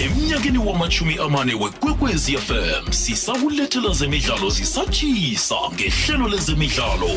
[0.00, 7.08] emnyakeni wamachumi amane wekwekwezi fm sisakulethela zemidlalo zisatshisa ngehlelo lezemidlalo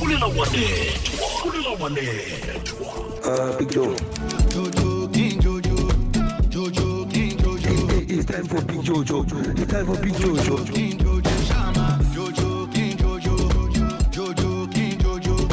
[0.00, 1.90] fulela wanethwa
[3.70, 3.96] Joe.
[8.10, 9.26] It's time for Big Jojo.
[9.58, 11.37] It's time for Big Jojo.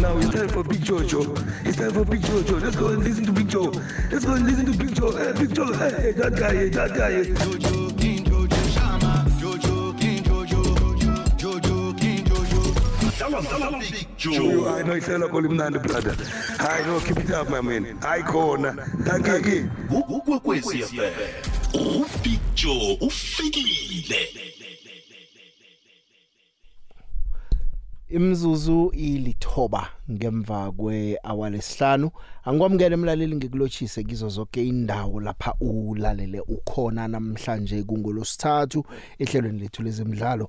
[0.06, 0.18] now.
[0.18, 1.66] It's time for Big Jojo.
[1.66, 2.62] It's time for Big Jojo.
[2.62, 3.72] Let's go and listen to Big Joe.
[4.12, 5.12] Let's go and listen to Big Joe.
[5.12, 5.74] Hey, Big Joe.
[5.74, 6.54] Hey, that guy.
[6.54, 7.12] Hey, that guy.
[7.12, 7.24] Hey.
[7.34, 9.26] Jojo King, Jojo Shama.
[9.42, 10.62] Jojo King, Jojo.
[11.42, 12.62] Jojo King, Jojo.
[13.20, 14.76] That was, that was Big Joe.
[14.76, 16.16] I know it's all call him Nandi, brother.
[16.60, 17.00] I know.
[17.00, 18.00] Keep it up, my man.
[18.04, 18.74] I corner.
[19.06, 19.68] Thank you again.
[19.90, 21.04] Who, who, who, who, who, who,
[21.78, 23.10] who, who,
[28.10, 32.12] imzuzu ilithoba ngemva kwe-hour lesihlanu.
[32.44, 38.86] Angikwamukele emlaleli ngikulochise kizo zonke indawo lapha ulalele ukhona namhlanje kungolosithathu
[39.20, 40.48] ehlelweni lethu lezemidlalo.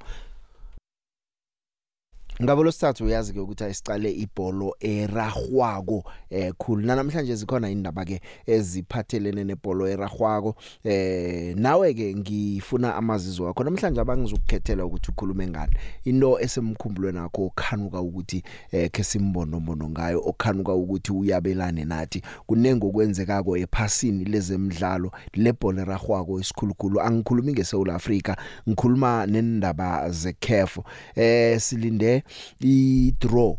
[2.43, 6.87] Ngabo losithathu uyazi ke ukuthi ayisicale ibhola eragwako eh khulu.
[6.87, 13.65] Namhlanje zikhona indaba ke eziphathelene nebhola eragwako eh nawe ke ngifuna amazizo wakho.
[13.65, 15.73] Namhlanje abangizokukhethela ukuthi ukhulume ngani.
[16.05, 22.23] Into esemkhumbulweni nakho okhanuka ukuthi eh ke simbono mbono ngayo okhanuka ukuthi uyabelane nathi.
[22.47, 28.37] Kunengo kwenzekako ephasini lezemidlalo lebhola eragwako isikhulukhulu angikhulumi ngeSouth Africa
[28.69, 30.79] ngikhuluma nendaba zeCAF
[31.15, 32.26] eh silinde
[32.61, 33.57] i draw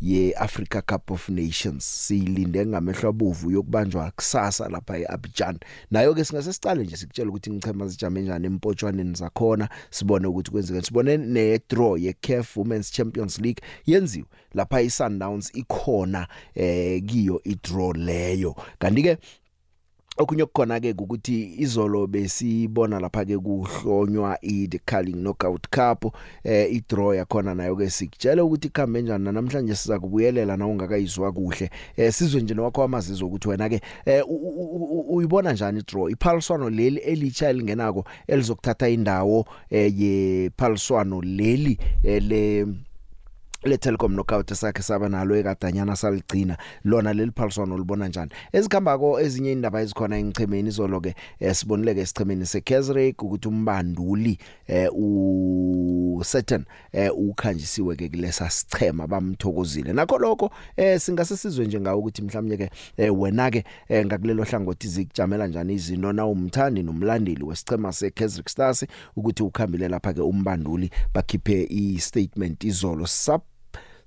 [0.00, 1.84] ye Africa Cup of Nations.
[1.84, 5.58] Silinde ngamehlo abuvu yokubanjwa kusasa lapha eAbidjan.
[5.90, 10.82] Nayo ke singase sicale nje sikutshela ukuthi ngichema zijame njani empotshwaneni zakhona sibone ukuthi kwenzeka
[10.82, 17.58] sibone ne draw ye CAF Women's Champions League yenziwe lapha iSundowns ikhona eh kiyo i
[17.62, 18.56] draw leyo.
[18.78, 19.18] Kanti ke
[20.20, 26.68] okunye okukhona ke ukuthi izolo besibona lapha ke kuhlonywa i the Carling Knockout Cup eh
[26.70, 29.32] i draw yakhona nayo ke sikutshela ukuthi ikhambe njani.
[29.32, 31.70] Namhlanje siza kubuyelela na ungakayizwa kuhle.
[31.96, 35.82] Eh sizwe nje nowakho amazizo ukuthi wena ke eh u- u- u- uyibona njani i
[35.82, 42.66] draw iphaliswano leli elitsha elingenako elizokuthatha indawo eh ye phaliswano leli eh, le
[43.64, 46.56] le Telkom knockout esakhe saba nalo ekadanyana saligcina.
[46.84, 48.30] Lona leli phaliswano libona njani?
[48.52, 56.22] Ezikhambako ezinye indaba ezikhona engichemeni izolo ke eh, sibonileke esichemeni seKaiserslautern ukuthi umbanduli eh u
[56.24, 59.92] certain eh ukhanjisiwe ke kulesa sichema bamthokozile.
[59.92, 64.44] Nakho lokho eh singase sizwe nje ngawo ukuthi mhlawumnye ke eh, wena ke eh, ngakulelo
[64.44, 66.12] hlangothi zikujamela njani izinto.
[66.12, 73.06] Na umthandi nomlandeli wesichema seKaiserslautern Stars ukuthi ukhambile lapha ke umbanduli bakhiphe i statement izolo.
[73.06, 73.49] Sap sa-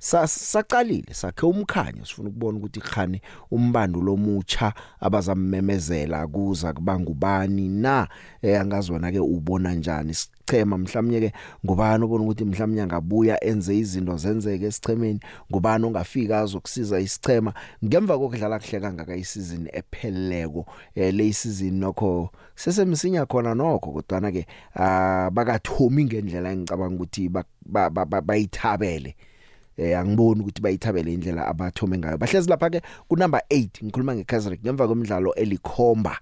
[0.03, 3.21] saqalile sakhe umkhanyo sifuna ukubona ukuthi khane
[3.51, 8.07] umbando lomutsha abazamemezela kuza kubanga ubani na
[8.41, 10.13] eh, angazwana ke ubona njani.
[10.13, 11.33] Sichema mhlawumnye ke
[11.65, 15.19] ngubani ubona ukuthi mhlawumnye angabuya enze izinto zenzeke esichemeni?
[15.51, 17.53] Ngubani ongafika azokusiza isichema?
[17.85, 20.65] Ngemva kokudlala kuhle kangaka isizini epheleleko
[20.95, 27.45] eh, le isizini nokho sesemsinya khona nokho kodwa ke ah, bakathomi ngendlela engicabanga ukuthi ba-
[27.65, 29.15] ba- ba- ba- bayithabele.
[29.77, 32.17] Eh angiboni ukuthi bayithabele indlela abathome ngayo.
[32.17, 36.17] Bahlezi lapha ke ku number 8 ngikhuluma ngeKaizer ngemva kwemidlalo elikhomba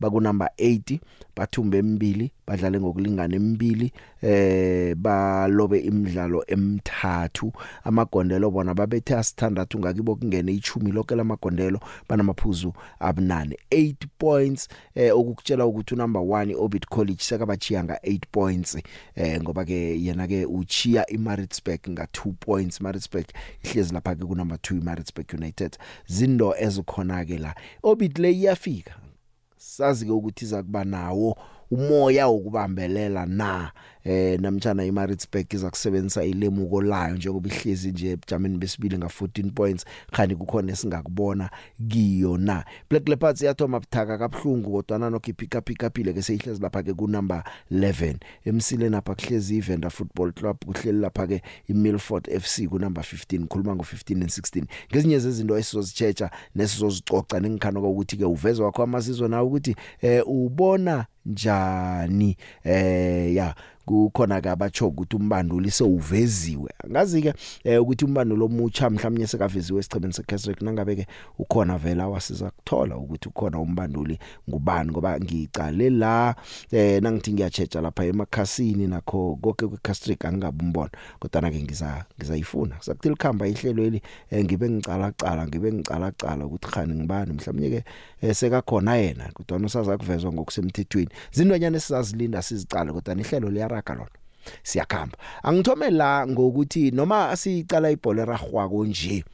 [0.00, 0.98] baku number 8
[1.36, 7.52] bathumbe emibili badlale ngokulingana emibili eh balobe imidlalo emithathu.
[7.84, 13.58] Amagondelo bona babethe asithandathu ngakibo kungene ichumi lokho lamagondelo banamaphuzu abunane.
[13.70, 18.78] 8 points eh okukutshela ukuthi number 1 Orbit College sekabachiya nga 8 points
[19.16, 22.80] eh ngoba ke yena ke uchiya iMaritzburg nga 2 points.
[22.80, 23.26] Maritzburg
[23.64, 25.78] ihlezi lapha ke ku number 2 Maritzburg United.
[26.06, 27.54] Zindo ezikhona ke la.
[27.82, 29.09] Orbit le iyafika.
[29.60, 31.36] Sazi ke ukuthi iza kuba nawo
[31.70, 33.72] umoya wokubambelela na?
[34.04, 39.84] Eh namtjana iMaritzburg iza kusebenzisa ilemuko layo njengoba ihlezi nje ebujameni besibili nga 14 points
[40.12, 41.50] khani kukhona esingakubona
[41.88, 42.64] kiyo na.
[42.90, 47.08] Black Leopards yathoma buthaka kabhlungu kodwa nokho iphika phika phile ke seyihlezi lapha ke ku
[47.08, 48.14] number 11
[48.44, 53.74] emsileni lapha kuhlezi iVenda Football Club kuhleli lapha ke iMilford FC ku number 15 khuluma
[53.74, 59.46] ngo 15 and 16 ngezinye zezinto esizozichecha nesizozicoca nengikhana ukuthi ke uveza wakho amazizwe nawe
[59.46, 62.36] ukuthi eh ubona njani?
[62.64, 63.54] Eh ya.
[63.90, 66.70] Kukhona ke abatsho ukuthi umbanduli sewuveziwe.
[66.84, 67.34] Angazi ke
[67.64, 71.06] eh, ukuthi umbanduli omutsha mhlawumnye sekaveziwe esichebeni seCatholic nangabe ke
[71.38, 76.34] ukhona vela wasiza kuthola ukuthi ukhona umbanduli ngubani ngoba ngicale la
[76.70, 82.76] eh nangithi ngiyachecha lapha emakhasini nakho konke kweCatholic angingabumbona kodwa ke ngiza ngizayifuna.
[82.80, 87.32] Sakuthi likhamba ihlelo eli eh, ngibe ngicala cala ngibe ngicala cala ukuthi khani ngibani.
[87.32, 87.84] Mhlawumnye ke
[88.22, 91.10] eh, sekakhona yena kodwa usaza kuvezwa ngokusemthethweni.
[91.32, 93.50] Zindonyane esizazilinda sizicala kodwa ihlelo
[93.80, 94.10] liyaraga lona
[94.62, 95.18] siyakhamba.
[95.42, 99.24] Angithome la ngokuthi noma sicala ibhola ragwako nje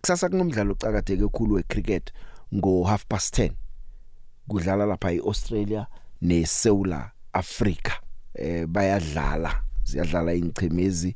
[0.00, 2.12] kusasa kunomdlalo ucakadeke kakhulu wecricket
[2.54, 3.52] ngo half past 10
[4.48, 5.86] kudlala lapha eAustralia
[6.22, 6.94] neSouth
[7.32, 7.92] Africa.
[8.34, 11.14] Eh bayadlala ziyadlala ingchemezi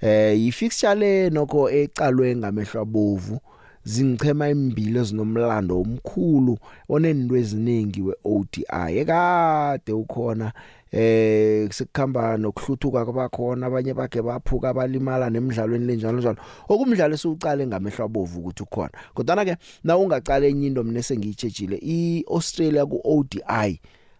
[0.00, 3.40] eh yifixture le nokho ecalwe ngamehlo abovu
[3.84, 10.52] zingichema imbili ezinomlando omkhulu onenento eziningi weODI ekade ukhona
[10.92, 16.36] eh sekukhamba nokuhluthuka kwabakhona abanye bakhe baphuka abalimala nemidlalweni lenjalo njalo
[16.68, 18.92] okumdlalo esiucale ngamehlo abovu ukuthi ukhona.
[19.14, 23.40] Kodwa ke na ungacala enye into mina sengiyitshejile iAustralia kuODI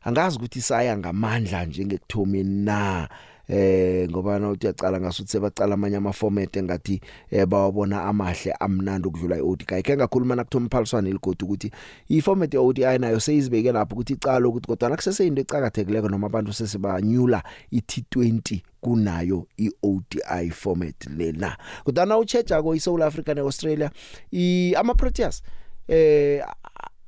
[0.04, 3.08] angazi ukuthi isaya ngamandla njengekuthomeni na.
[3.52, 7.00] Eh ngoba na uyacala ngasuthi sebacala amanye ama format engathi
[7.30, 11.70] eh bawabona amahle amnandi ukudlula iODI ke ngakhuluma nakuthoma phaliswana eligodu ukuthi
[12.08, 17.42] iformat yeODI nayo seyizibeke lapho ukuthi icala ukuthi kodwa nakusese into ecakathekileko noma abantu sesibanyula
[17.72, 21.56] iT20 kunayo iODI format lena.
[21.84, 23.90] Kodwa na uchecha ko iSouth Africa neAustralia
[24.32, 25.42] i ama Proteas
[25.88, 26.42] eh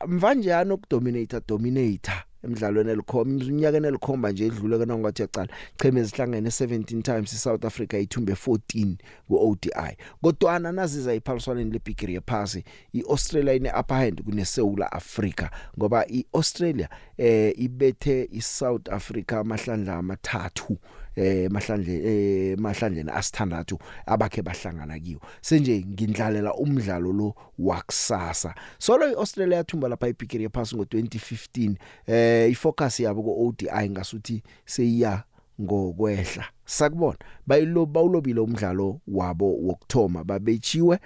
[0.06, 2.24] mvanje anokudominate dominator?
[2.44, 5.48] Emidlalweni elikhomba unyakeni elikhomba nje edlule kana ngathi yaqala
[5.82, 8.96] cheme zihlangene 17 times iSouth Africa ithumbe 14
[9.28, 15.48] kuODI kodwana naziza iphaliswaneni lebigiri yephasi iAustralia ine upper hand kuneSouth Africa
[15.78, 16.88] ngoba iAustralia
[17.18, 20.78] eh ibethe iSouth Africa amahlandla amathathu.
[21.16, 28.54] Eh mahlandle eh mahlandleni asithandathu abakhe bahlangana kiyo senje ngindlalela umdlalo lo wakusasa.
[28.78, 31.74] Solo iAustralia yathumba lapha ibigiri yephasi ngo2015
[32.06, 35.24] eh ifocus yabo kuODI ngasuthi seyiya
[35.60, 36.44] ngokwehla.
[36.64, 40.98] Sakubona bayilo bawulobile umdlalo wabo wokthoma babechiwe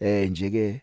[0.00, 0.82] eh njeke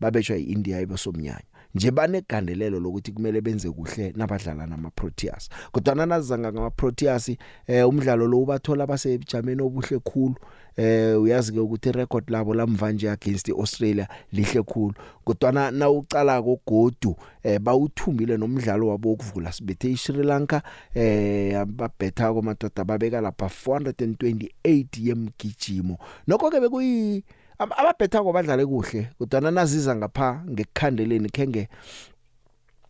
[0.00, 6.70] babetshwa iIndia ibosomnyanya nje banegandelelo lokuthi kumele benze kuhle nabadlala nama Proteas kodwa nazanga ngama
[6.70, 7.28] Proteas
[7.66, 10.34] eh umdlalo lo ubathola basebujameni obuhle khulu.
[10.76, 14.94] Eh uyazi ke ukuthi record labo lamva nje against iAustralia lihle khulu.
[15.24, 19.52] Kodwa na ucala kogodu eh bawuthumbile nomdlalo wabo wokuvula.
[19.52, 20.62] Sibethe iSri Lanka
[20.94, 25.98] eh ababetha komadoda babeka lapha 428 yemgijimo.
[26.26, 27.24] Nokho ke bekuyi
[27.62, 31.68] ababhetha kwabadlale kuhle kodwa naziza ngapha ngekukhandeleni kenge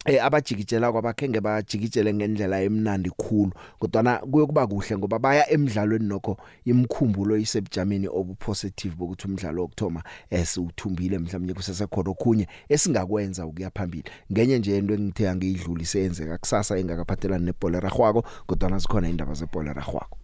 [0.05, 3.53] eh abajikijela kwabakhenge bajikijele ngendlela emnandi khulu.
[3.79, 11.55] Kodwa kuyokuba kuhle ngoba baya emidlalweni nokho imkhumbulo isebujameni obupositive bokuthi umdlalo wokthoma esiwuthumbile mhlawumnye
[11.55, 14.11] kusesekhona okhunye esingakwenza ukuya phambili.
[14.33, 20.22] Ngenye nje into engithe angiyidluli seyenzeka kusasa engakaphathelani nebhola ragwako kodwa nazikhona indaba zebhola ragwako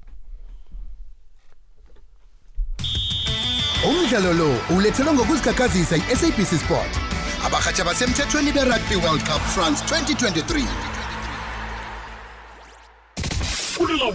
[3.84, 6.92] Umdlalo lo ulethelwa ngokuzikhakhazisa iSABC Sport.
[7.46, 10.64] Abahatsha basemthethweni beRugby World Cup France 2023.
[13.78, 14.10] fulela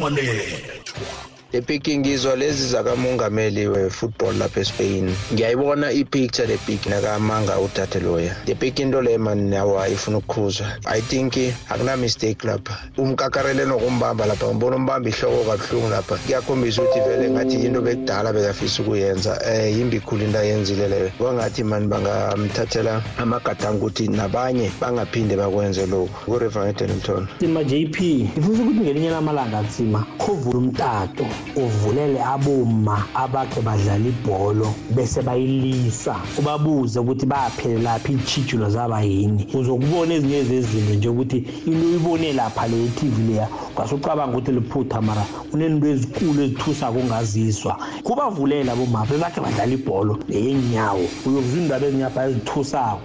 [1.53, 5.15] wanethwa epiki ngizwa lezi zakamongameli we-football lapha espain.
[5.33, 8.35] Ngiyayibona ipicture le piki nakamanga udade loya.
[8.47, 10.67] Le piki into le mani nawo ayifuna ukukhuzwa.
[10.85, 11.33] I think
[11.69, 12.77] akuna-mistake lapha.
[12.97, 16.17] Umkakarele nokumbamba lapha ngibona umbamba ihloko kabuhlungu lapha.
[16.17, 21.11] Kuyakhombisa ukuthi vele ngathi yinto bekudala bekafisa ukuyenza um yimbi khulu into ayenzile leyo.
[21.17, 26.25] Kwangathi mani bangamthathela amagadango ukuthi nabanye bangaphinde bakwenze lokhu.
[26.25, 27.97] Kuriver edenilton Tsima JP
[28.37, 31.25] ngifisa ukuthi ngelinye lamalanga Tsima khovula umtato.
[31.55, 36.15] Uvulele aboma abakhe badlala ibholo bese bayilisa.
[36.39, 39.47] Ubabuze ukuthi baphelela lapha ichijulo zaba yini.
[39.53, 45.25] Uzokubona ezinye zezinto nje ukuthi into uyibone lapha le TV leya ngasucabanga ukuthi liphutha mara
[45.53, 53.01] unento ezikulu ezithusa kungaziswa kubavulela aboma bebakhe badlala ibholo leyenyawo uyokuzwa indaba ezinyapha ezithusako.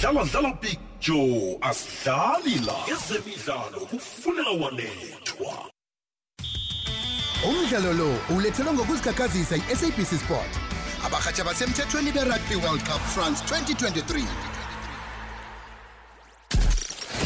[0.00, 2.76] Dlala dlala big joe asidlali la.
[2.92, 5.77] Ezemidlalo kufulela wanethwa.
[7.46, 10.52] Umdlalo lo ulethelwa ngokuzikhakhazisa iSABC Sport.
[11.06, 14.24] Abahatsha basemthethweni beRugby World Cup France 2023.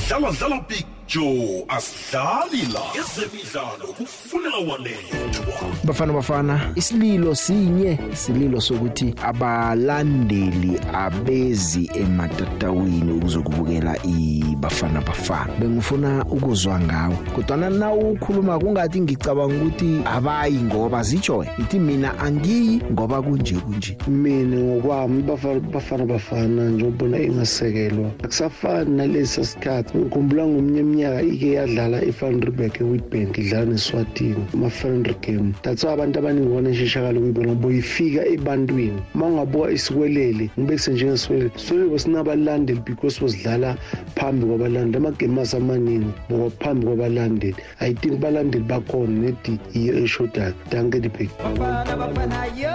[0.09, 9.15] dlala dlala big Joe asidlali la ezemidlalo kufunela wanethwa bafana bafana isililo sinye isililo sokuthi
[9.23, 15.53] abalandeli abezi ematatawini ukuzokubukela ibafana bafana.
[15.61, 22.81] Bengifuna ukuzwa ngawe kodwa na ukhuluma kungathi ngicabanga ukuthi abayi ngoba zitsho ithi mina angiyi
[22.93, 23.97] ngoba kunje kunje.
[24.09, 28.11] Mina ngokwami bafana bafana bafana njengobona ingasekelwa.
[28.25, 35.83] Akusafani nalesi sikhathi ngikhumbula ngomnye iminyaka ike yadlala i-Vanderberg e-Witbank idlala neswatini ama-friendly game that's
[35.85, 39.03] why abantu abaningi bona ishishakalo kuyibona ngoba uyifika ebantwini.
[39.15, 43.77] Uma ungabuka isikwelele ngibekise njengesikwelele sikwelele besinabalandeli because besidlala
[44.15, 44.97] phambi kwabalandeli.
[44.97, 47.57] Amagame asamaningi ngoba phambi kwabalandeli.
[47.81, 50.55] I think balandeli bakhona nedi yiyo eshodayo.
[50.71, 52.75] Danke dibhek Bafana bafana yo!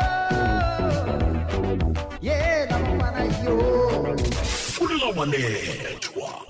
[2.22, 3.56] Yeah bafana yo!
[4.78, 6.47] Kufunela wanethwa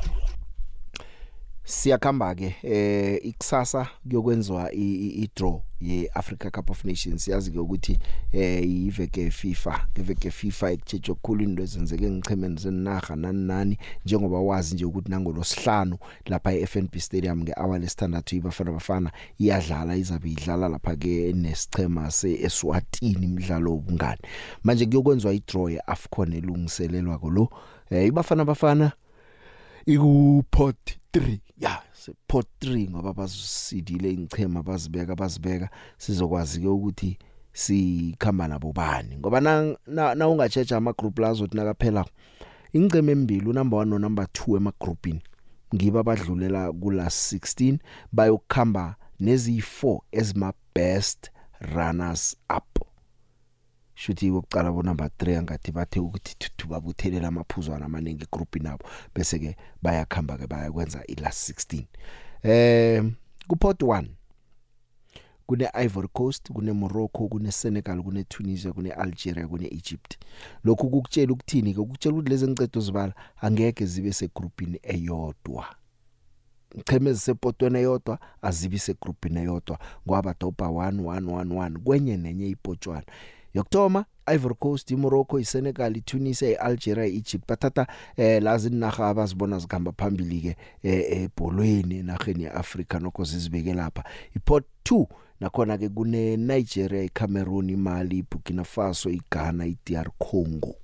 [1.67, 7.27] siyakhamba ke eh ikusasa kuyokwenziwa i-draw ye-Africa Cup of Nations.
[7.27, 7.99] Yazi ke ukuthi
[8.31, 14.75] eh iveke FIFA iveke FIFA ekutshetshwe kukhulu into ezenzeke ngichemeni zenaga nani nani njengoba wazi
[14.75, 21.33] nje ukuthi nangolosihlanu lapha eFNB Stadium ngehour lesithandathu ibafana bafana iyadlala izabe idlala lapha ke
[21.33, 24.21] nesichema seEswatini imidlalo obungani
[24.63, 27.49] manje kuyokwenziwa i-draw yeAfcon elungiselelwa ko lo
[27.89, 28.91] eh ibafana bafana
[29.85, 30.77] iku pot
[31.13, 31.81] 3 ya
[32.27, 37.17] pot 3 ngoba bazisidile ingchema bazibeka bazibeka sizokwazi ke ukuthi
[37.53, 39.17] sikhamba nabo bani.
[39.17, 42.05] Ngoba na, na, na ungatsheja ama group la azothi nakaphela
[42.73, 45.21] ingceme embili number 1 no number 2 ema groupini
[45.75, 47.77] ngiba badlulela kula 16
[48.11, 52.87] bayokukhamba nezi 4 ezima best runners up
[53.97, 58.85] shuthi kokucala bo number 3 angathi bathe ukuthi thuthu babuthelela amaphuzwana amaningi egroup nabo
[59.15, 61.85] bese ke bayakhamba ke bayakwenza i last 16
[62.43, 63.03] eh
[63.47, 64.05] kuport 1
[65.47, 70.17] kune Ivory Coast kune Morocco kune Senegal kune Tunisia kune Algeria kune Egypt
[70.63, 75.65] lokhu kukutshela ukuthini ke ukutshela ukuthi lezi ngicedo zibala angeke zibe segroupini eyodwa.
[76.75, 79.79] Icheme ezisepotweni eyodwa azibi segroupini eyodwa.
[80.07, 83.05] Ngoba dopa 1111 kwenye nenye ipotshwana.
[83.57, 87.87] Yokuthoma Ivory Coast, iMorocco, iSenegal, iTunisia, iAlgeria, iEgypt bathatha
[88.17, 94.03] eh lazi inaga abazibona zikhamba phambili ke ebholweni enageni yeAfrica nokho zizibeke lapha.
[94.35, 95.05] iPort 2
[95.39, 100.75] nakhona ke kune Nigeria, iCameroon, iMali, iBurkina Faso, iGhana, iDR Congo.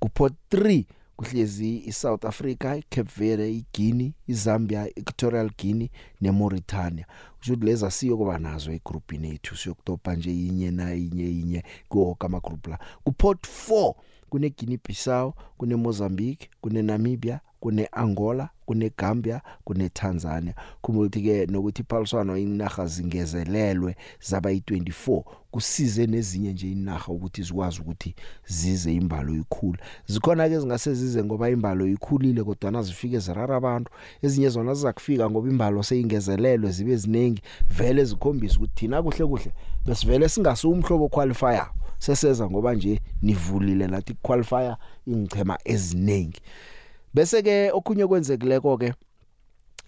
[0.00, 0.84] Kuport 3
[1.22, 5.88] kuhlezi iSouth Africa, iCape Verde, iGuinea, iZambia, Equatorial Guinea
[6.20, 7.06] neMauritania.
[7.38, 12.14] Kusho ukuthi leza siyo kuba nazo egroupini yethu siyokutopa nje inye na inye inye kuwo
[12.14, 12.78] kama group la.
[13.04, 13.94] Kuport 4
[14.30, 16.48] kune Guinea Bissau, kune Mozambique,
[17.62, 20.54] kune Namibia, kune Angola, kune Gambia, kune Tanzania.
[20.82, 28.14] Kumulti ke nokuthi iphaliswano inaga zingezelelwe zaba yi24 kusize nezinye nje inaga ukuthi zikwazi ukuthi
[28.46, 29.78] zize imbalo ikhulu.
[30.06, 33.90] Zikhona ke zingase zize ngoba imbalo ikhulile kodwa nazifike zirara abantu.
[34.22, 39.52] Ezinye zona zizakufika ngoba imbalo seyingezelelwe zibe ziningi vele zikhombisa ukuthi thina kuhle kuhle
[39.86, 41.70] besivele singasumhlobo qualifier.
[41.98, 44.76] Seseza ngoba nje nivulile lathi qualifier
[45.06, 46.40] ingchema eziningi.
[47.14, 48.94] Bese ke okhunye kwenzekileko ke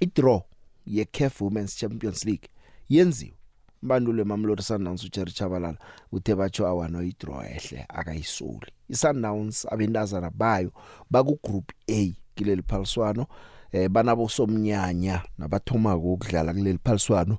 [0.00, 0.40] i-draw
[0.86, 2.48] ye-CAF Women's Champions League
[2.88, 3.34] yenziwe.
[3.82, 5.78] Mbandule Mamelodi Sundowns uJerry Chabalala
[6.12, 8.72] uthe batsho awana i-draw ehle akayisoli.
[8.88, 10.72] i-Sundowns abendazana bayo
[11.10, 13.26] baku group A kileli phaliswano
[13.72, 17.38] eh banabo somnyanya nabathomako ukudlala kuleli phaliswano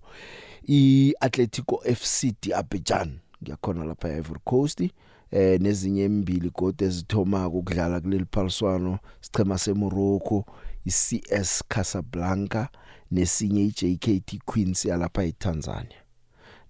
[0.67, 4.89] i-Atletico FC Abidjan ngiyakhona lapha eIvory Coast.
[5.31, 10.45] Eh nezinye embili gode ezithoma ukudlala kuleli phaliswano sichema seMorocco
[10.85, 12.67] iCS Casablanca
[13.11, 15.97] nesinye iJKT Queens yalapha eTanzania.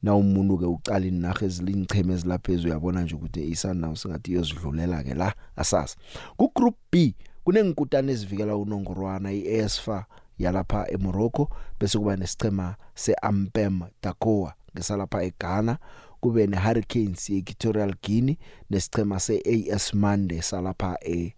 [0.04, 5.34] Na umuntu ke uqala inaga ezilicheme ezilaphezulu uyabona nje ukuthi iSundowns ngathi iyozidlulela ke la
[5.56, 5.98] asasa
[6.38, 10.06] ku group B kunenkutane ezivikela unongorwana iASFA
[10.40, 15.78] yalapha eMorocco bese kuba nesichema seAmpem Dakoa ngesalapha eGhana.
[16.26, 18.38] Kube neHurricanes yeEquatorial Guinea
[18.70, 21.34] nesichema seAS Mande salapha e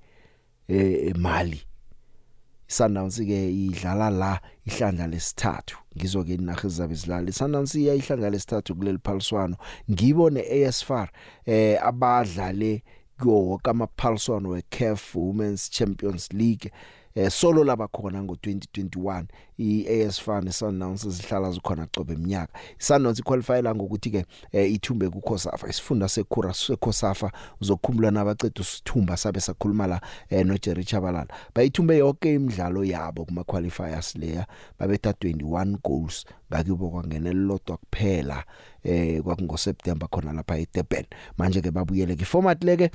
[0.68, 1.62] eMali
[2.68, 5.78] Sundowns ke idlala la ihlandla lesithathu.
[5.98, 9.56] Ngizo ke inaga ezabe zilala Sundowns iya ihlandla lesithathu kuleli phaliswano.
[9.92, 11.10] Ngibone AS FAR
[11.46, 12.84] eh abadlale
[13.20, 16.72] kuwo kama phaliswano weCAF Women's Champions League.
[17.18, 19.24] Eh solo laba khona ngo2021
[19.58, 25.70] iAS Fan Sundowns zihlala zikhona qobe eminyaka Sundowns iqualify la ngokuthi ke eh, ithumbe kuKhosafa
[25.70, 27.32] isifunda seKhura seKhosafa
[27.62, 33.44] uzokhumbula nabaceda usithumba sabe sakhuluma la eh, no Jerry Chabalala bayithumbe yonke imidlalo yabo kuma
[33.44, 34.48] qualifiers leya
[34.80, 36.26] babetha 21 goals.
[36.52, 38.44] Ngakubo kwangena elilodwa kuphela
[38.84, 41.06] eh kwakungo September khona lapha eDurban.
[41.38, 42.92] Manje ke babuyele ke format leke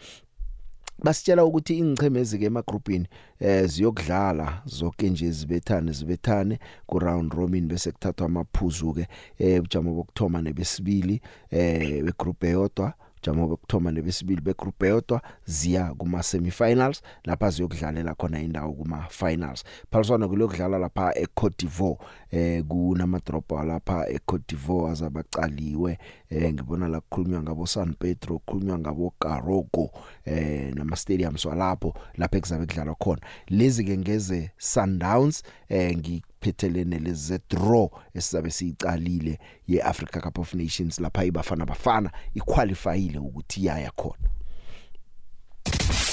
[0.99, 3.09] basitshela ukuthi ingchemezi ke emagroupini
[3.41, 9.07] eh ziyokudlala zonke nje zibethane zibethane ku round robin bese kuthathwa amaphuzu ke
[9.39, 11.21] eh ujamo bokthoma nebesibili
[11.51, 12.95] eh begroup eyodwa.
[13.23, 20.29] Jamo bokthoma nebesibili begroup eyodwa ziya kuma semifinals lapha ziyokudlalela khona indawo kuma finals phaliswana
[20.29, 21.99] kulokudlala lapha eCote d'Ivoire
[22.31, 25.99] eh kunama drop lapha eCote d'Ivoire azabaqaliwe
[26.31, 29.91] eh ngibona la kukhulunywa ngabo San Pedro kukhulunywa ngabo Karogo
[30.25, 33.21] eh nama stadiums walapho lapha ekuzabe kudlalwa khona.
[33.49, 41.01] Lezi ke ngeze Sundowns eh ngi phethelene leze draw esizabe siyicalile yeAfrica Cup of Nations
[41.01, 44.29] lapha ibafana bafana iqualifyile ukuthi yaya khona.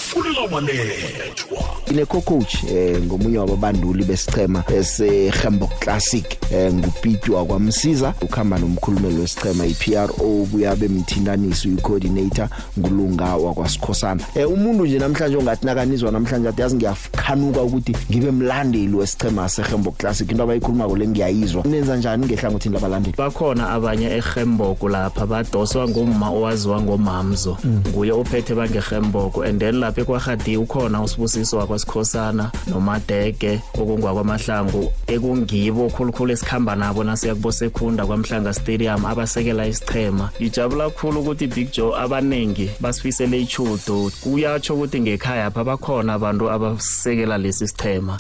[0.10, 9.22] Fulela wanethwa ine coach eh ngomunye wababanduli besichema eseHambo Classic eh ngupitwa kwamsiza ukhamba nomkhulumeli
[9.22, 12.48] wesichema iPRO buyabe mthindanisi ucoordinator
[12.80, 14.24] ngulunga wakwasikhosana.
[14.36, 19.92] Eh umuntu nje namhlanje ongathi nakanizwa namhlanje athi yazi ngiyakhanuka ukuthi ngibe mlandeli wesichema seHambo
[19.92, 20.32] Classic.
[20.32, 23.16] Into abayikhuluma ko lengiyayizwa nenza njani ngehlangothini labalandeli?
[23.18, 27.58] Bakhona abanye eHemboko lapha badoswa ngumma owaziwa ngomamzo.
[27.88, 36.76] Nguye ophethe bangehemboko and then lapha ekwahadi ukhona usibusiso wakwasikhosana nomadege okungwakwamahlangu ekungibo khulukhulu esikhamba
[36.76, 44.12] nabo nasiyakubo sekhunda kwamhlanga stadium abasekela isichema ijabula kakhulu ukuthi Big Joe abanengi basifisele ichudo.
[44.22, 48.18] Kuyatsho ukuthi ngekhaya apha bakhona abantu abasekela lesi sichema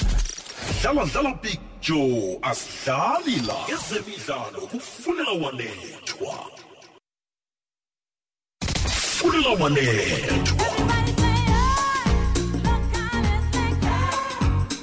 [0.81, 6.35] dlala dlala big joe asidlali la ezemidlalo kufunela wanethwa
[8.91, 10.67] fulela wanethwa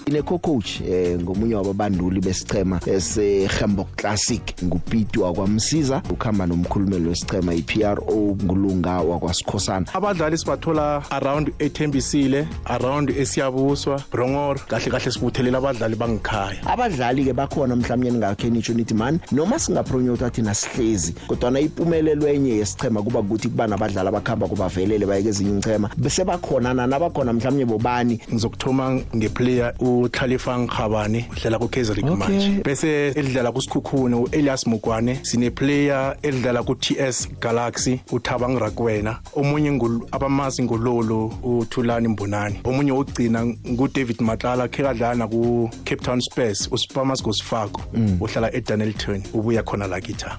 [0.07, 8.91] ine coach eh ngomunye wababanduli besichema eseHambo Classic ngupitwa kwamsiza ukhamba nomkhulumeli wesichema iPRO ngulunga
[8.91, 9.87] wakwasikhosana.
[9.95, 17.77] Abadlali sibathola around ethembisile around esiyabuswa brongor kahle kahle sibuthelela abadlali bangikhaya abadlali ke bakhona
[17.77, 23.21] mhlawumnye ningakhe nitsho nithi man noma singapronyota thina sihlezi kodwa na impumelelo enye yesichema kuba
[23.21, 28.21] ukuthi kuba nabadlali abakhamba kubavelele bayeke ezinye ichema bese bakhona nana bakhona mhlawumnye bobani?
[28.33, 32.63] Ngizokuthoma ngeplayer uThalifa Ngkhabane udlala ku Kaizer League manje.
[32.65, 39.19] Bese edlala kusikhukhune uElias Mugwane sine player edlala ku TS Galaxy uThabang Rakwena.
[39.35, 39.71] Omunye
[40.13, 42.61] abamazi ngololo uThulani Mbonani.
[42.65, 47.83] Omunye ogcina nguDavid Matlala khekadlala ku Cape Town Spurs uSpamas Gosifako.
[48.21, 50.39] Uhlala eDanelton ubuya khona la kitha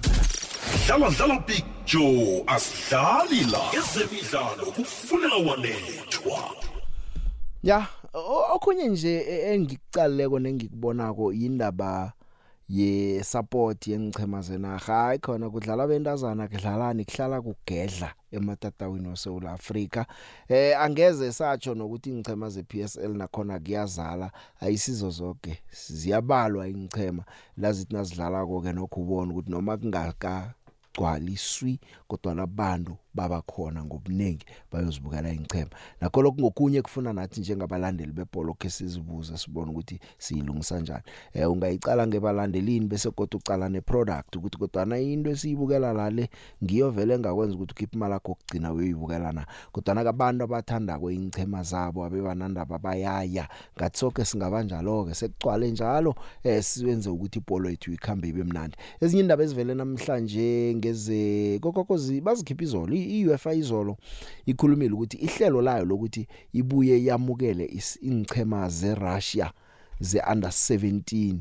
[0.87, 6.39] dlala dlala big joe asidlali la ezemidlalo kufunela wanethwa.
[7.63, 12.13] Ya o- okhunye nje e- engikucaleko nengikubonako indaba
[12.69, 20.05] ye support yengichema zenaga hayi khona kudlala abentazana kudlalani kuhlala kugedla ematatawini weSouth Africa
[20.49, 27.23] eh angeze satsho nokuthi ingchema zePSL nakhona kuyazala ayisizo zonke ziyabalwa ingchema
[27.57, 30.53] lazithi nazidlala konke nokubona ukuthi noma kungaka
[30.93, 38.69] gcwaliswi kodwa nabantu baba khona ngobuningi bayozibukela ingchema nakho lokungokunye kufuna nathi njengabalandeli bebhola ke
[38.69, 41.03] sizibuza sibone ukuthi siyilungisa kanjani
[41.33, 46.29] eh ungayicala ngebalandelini bese kodwa ucala neproduct ukuthi kodwa na into esiyibukela la le
[46.63, 49.45] ngiyo vele ngakwenza ukuthi ukhiphe imali yakho ukugcina uyoyibukela na.
[49.71, 53.47] Kodwa nakabantu abathanda kweingchema zabo abebanandaba bayaya.
[53.77, 58.77] Ngathi sonke singabanjalo ke sekucwale njalo eh siwenze ukuthi ibhola yethu ikhambe ibe mnandi.
[59.01, 62.95] Ezinye indaba ezivele namhlanje ngeze kokokozi bazikhipha izolo.
[63.07, 63.97] iUEFA izolo
[64.45, 69.51] ikhulumile ukuthi ihlelo layo lokuthi ibuye yamukele is- ingchema zeRussia
[69.99, 71.35] ze under 17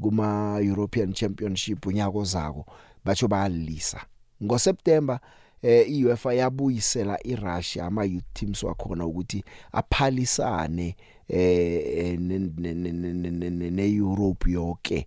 [0.00, 2.66] kuma European Championship unyaka ozako
[3.04, 4.00] batsho bayalisa
[4.44, 5.20] ngoSeptember
[5.62, 10.96] eh iUEFA yabuyisela iRussia ama youth teams wakhona ukuthi aphalisane
[11.28, 15.06] eh ne- ne- ne- ne- ne- ne- neEurope yonke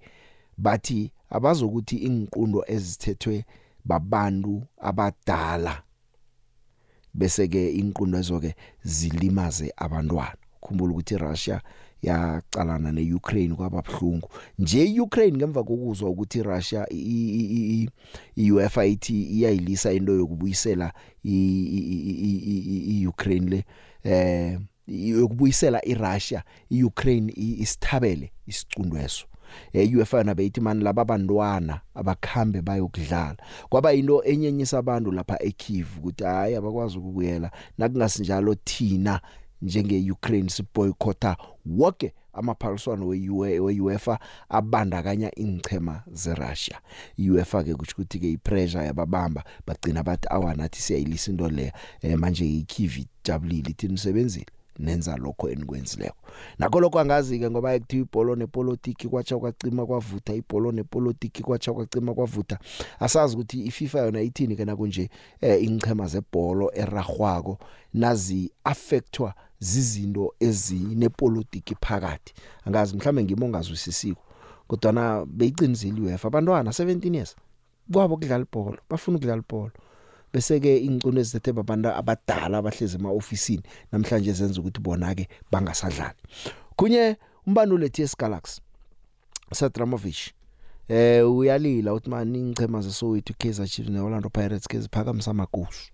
[0.58, 3.46] bathi abazokuthi inqundo ezithethwe
[3.86, 5.82] babantu abadala
[7.14, 11.62] bese ke inqundo ezoke zilimaze abantwana khumbula ukuthi iRussia
[12.02, 17.90] yacalana neUkraine kwababhlungu nje iUkraine ngemva kokuzwa ukuthi iRussia i- i- i- i-
[18.36, 21.30] iUEFA ithi iyayilisa into yokubuyisela i-
[21.78, 23.64] i- i- i- i- iUkraine le
[24.04, 29.33] eh yokubuyisela iRussia iUkraine isithabele isicundweso eh
[29.74, 33.38] UEFA na beyithi man laba bantwana abakhambe bayokudlala.
[33.70, 37.52] Kwaba into enyenyisa abantu lapha eKiev ukuthi hayi abakwazi ukubuyela.
[37.78, 39.22] Nakungasinjalo thina
[39.62, 46.82] njenge Ukraine siboycotta wonke amaphaliswano we-UEFA abandakanya ingchema zeRussia.
[47.18, 49.44] UEFA ke kuthi ukuthi ke ipressure yababamba.
[49.68, 54.46] Bagcina bathi awanathi siyayilisa into le eh, manje iKivi jabulile ithi nisebenzile
[54.80, 56.18] nenza lokho enikwenzileko.
[56.60, 62.14] Nakho lokho angazi ke ngoba ekuthiwa ibhola nepolitiki kwacha kwacima kwavutha ibhola nepolitiki kwacha kwacima
[62.14, 62.60] kwavutha.
[63.00, 65.10] Asazi ukuthi iFIFA yona ithini ke nakunje
[65.42, 67.58] eh, ingchema zebhola eragwako
[67.94, 72.34] nazi affectwa zizinto ezinepolitiki phakathi.
[72.66, 74.22] Angazi mhlambe ngimongazwisisiko
[74.68, 77.36] kodwa na beyiqinisile UEFA abantwana 17 years
[77.92, 79.72] kwabo kudlala ibhola bafuna ukudlala ibhola
[80.34, 86.20] bese ke ingcuno ezithethe babantu abadala abahleze emaofisini namhlanje zenza ukuthi bona ke bangasadlali
[86.76, 87.18] kunye
[87.48, 88.62] umbandule TS Galaxy
[89.52, 90.34] Sadramovich
[90.90, 95.94] eh uyalila uthi mani ingchema zeSoweto Kaizer Chiefs neOrlando Pirates ke ziphakamisa amagusu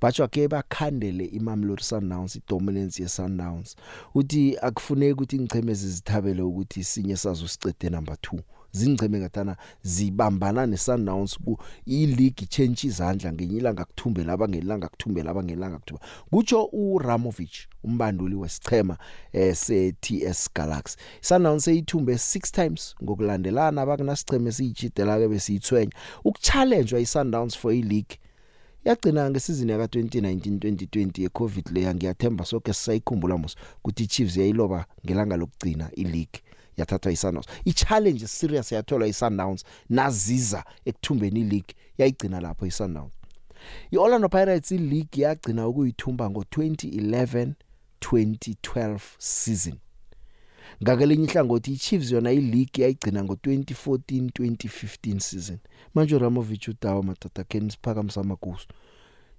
[0.00, 3.76] batsho ke bakhandele iMamelodi Sundowns idominance yeSundowns.
[4.14, 8.38] Uthi akufuneki ukuthi ingcheme zizithabele ukuthi sinye sazo sicede number 2
[8.72, 15.78] zingceme ngathana zibambana neSundowns ku ileague change izandla ngenyilanga kuthumbe laba ngelanga kuthumbe laba ngelanga
[15.78, 18.98] kuthumba kutsho uRamovich umbanduli wesichema
[19.32, 20.96] eh se TS Galaxy.
[21.20, 25.92] Sundowns seyithumbe 6 times ngokulandelana abakunasicheme siyijidela ke besiyithwenya
[26.24, 28.18] ukuchallenge iSundowns for ileague
[28.84, 35.36] yagcina ngesizini yaka 2019 2020 yeCovid le ngiyathemba sonke sisayikhumbula mos ukuthi iChiefs yayiloba ngelanga
[35.36, 36.40] lokugcina ileague.
[36.78, 43.12] Yathathwa iSundowns ichallenge serious yathola iSundowns naziza ekuthumbeni ileague yayigcina lapho iSundowns
[43.90, 47.52] iOrlando Pirates ileague yagcina ukuyithumba ngo2011
[48.00, 49.74] 2012 season.
[50.82, 55.58] Ngakelinye ihlangothi iChiefs yona ileague yayigcina ngo2014 2015 season.
[55.94, 58.66] Manje uRamovich udawa matata Ken siphakamisa amagusu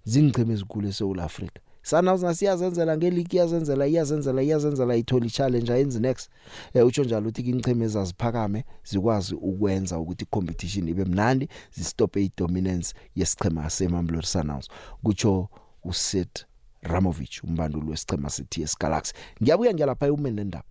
[0.03, 6.29] zingceme ezikhulu eSouth Africa Sundowns nasiyazenzela ngeligi yazenzela iyazenzela iyazenzela ithola ichallenge ayenzi next.
[6.73, 13.69] Eh utsho njalo uthi ingcheme ezaziphakame zikwazi ukwenza ukuthi competition ibe mnandi zistope idominance yesichema
[13.69, 14.67] seMamelodi Sundowns
[15.03, 15.49] kutsho
[15.83, 16.45] uSet
[16.81, 19.13] Ramovich umbanduli wesichema seTS Galaxy.
[19.43, 20.63] Ngiyabuya ngiyalapha eumene ndaba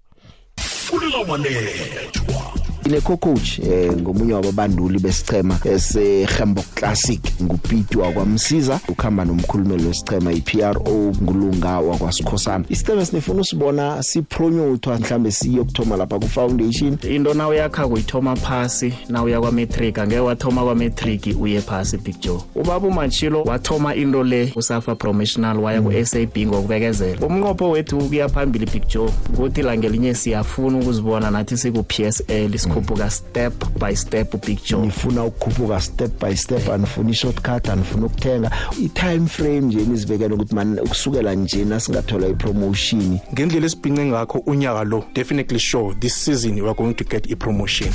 [2.88, 10.32] fulela wanethwa ine coach eh ngomunye wababanduli besichema esehembo classic ngupitu wakwamsiza ukhamba nomkhulumeli wesichema
[10.32, 12.64] iPRO ngulunga wakwasikhosana.
[12.68, 19.22] Isichema sinifuna usibona sipromothwa mhlambe siyokuthoma lapha ku foundation into na uyakha kuyithoma phasi na
[19.22, 22.40] uya kwa matric angeke wathoma kwa matric uye phasi big joe.
[22.54, 27.26] Ubaba umachilo wathoma into le usafa promotional waya ku SAB ngokubekezela.
[27.26, 33.10] Umnqopho wethu ukuya phambili big joe ukuthi la ngelinye siyafuna ukuzibona nathi siku PSL sikhuphuka
[33.10, 38.50] step by step big joe nifuna ukukhuphuka step by step anifuna ishortcut anifuna ukuthenga.
[38.84, 43.18] I-time frame nje nizibekele ukuthi man ukusukela nje nasingathola ipromotion.
[43.32, 47.92] Ngendlela esibhince ngakho unyaka lo definitely sure this season we are going to get i-promotion.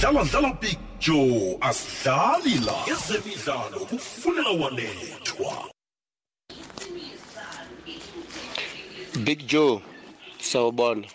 [0.00, 5.74] Dlala dlala big joe asidlali la ezemidlalo kufunela wanethwa
[9.24, 9.80] Big Joe
[10.38, 11.06] sawubona.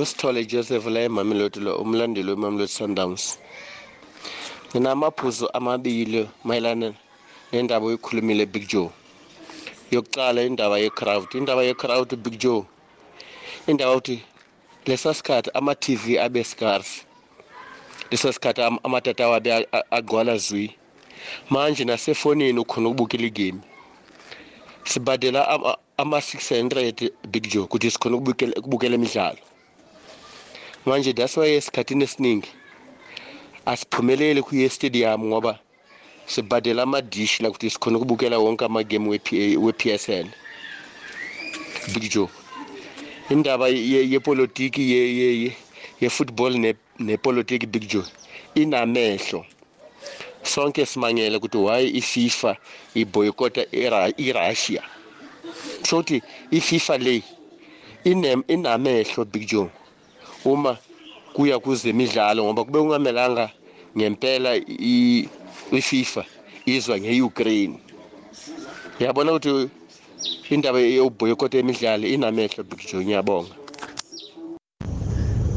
[0.00, 3.38] Usithole Joseph la eMamelodi lo umlandeli weMamelodi Sundowns.
[4.74, 6.92] Nginamaphuzu amabili mayelana
[7.52, 8.90] nendaba oyikhulumile Big Joe.
[9.90, 11.34] Yokuqala indaba ye-crowd.
[11.34, 12.64] Indaba ye-crowd Big Joe
[13.66, 14.22] indaba ukuthi
[14.86, 17.04] lesa sikhathi ama-TV abe scarce.
[18.10, 20.74] Lesa sikhathi am- amatatawu abe a- a- agqwala zwi.
[21.50, 23.60] Manje nasefonini ukhona ukubukela igame
[24.84, 29.38] sibadela ama- ama-600 big joe ukuthi sikhona ukubukela ukubukela imidlalo.
[30.88, 32.48] Manje that's why esikhathini esiningi
[33.66, 35.58] asiphumeleli kuye estadium ngoba
[36.26, 38.64] sibadela amadishi la ukuthi sikhona ukubukela wonke
[39.08, 40.26] we-PA we-PSL
[41.92, 42.28] big joe
[43.30, 45.56] indaba ye- yepolitiki ye- ye- ye-
[46.00, 48.04] ye-football ne- nepolitiki big joe
[48.54, 49.44] inamehlo.
[50.42, 52.56] Sonke simangele ukuthi why iFIFA
[52.94, 54.82] iboycota iRa- iRussia?
[55.82, 57.22] Sothi iFIFA le
[58.48, 59.70] inamehlo Big Joe
[60.44, 60.76] uma
[61.34, 63.50] kuya kuzemidlalo ngoba kube kungamelanga
[63.96, 65.28] ngempela i-
[65.72, 66.24] iFIFA
[66.66, 67.80] izwa ngeUkraine.
[69.00, 69.70] Yabona ukuthi
[70.50, 73.04] indaba yoboycott emidlalo inamehlo Big Joe.
[73.04, 73.54] Ngiyabonga.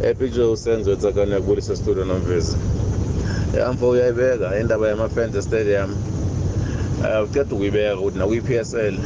[0.03, 2.57] Epic Joe usenzo etsakani yakubulisa studio nomvezi.
[3.57, 5.95] Yamfo uyayibeka indaba yama-fans stadium.
[7.01, 8.97] Um uceda ukuyibeka ukuthi nakwi-p s l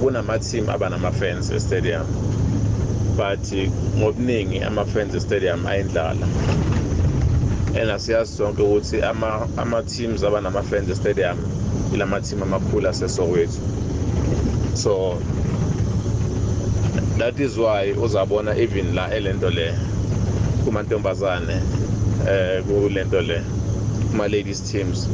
[0.00, 2.06] kunama-team abanama-fans estadium
[3.16, 3.52] but
[3.98, 6.26] ngobuningi ama-fans estadium ayindlala
[7.80, 9.02] and asiyazi sonke ukuthi
[9.56, 11.38] ama-teams abanama-fans estadium
[11.94, 13.60] ilama-team amakhulu asesowethu
[14.74, 15.18] so
[17.18, 19.74] that is why uzabona even la elento le
[20.64, 21.60] kumantombazane
[22.28, 23.42] eh kulento le
[24.10, 25.08] kuma ladies teams.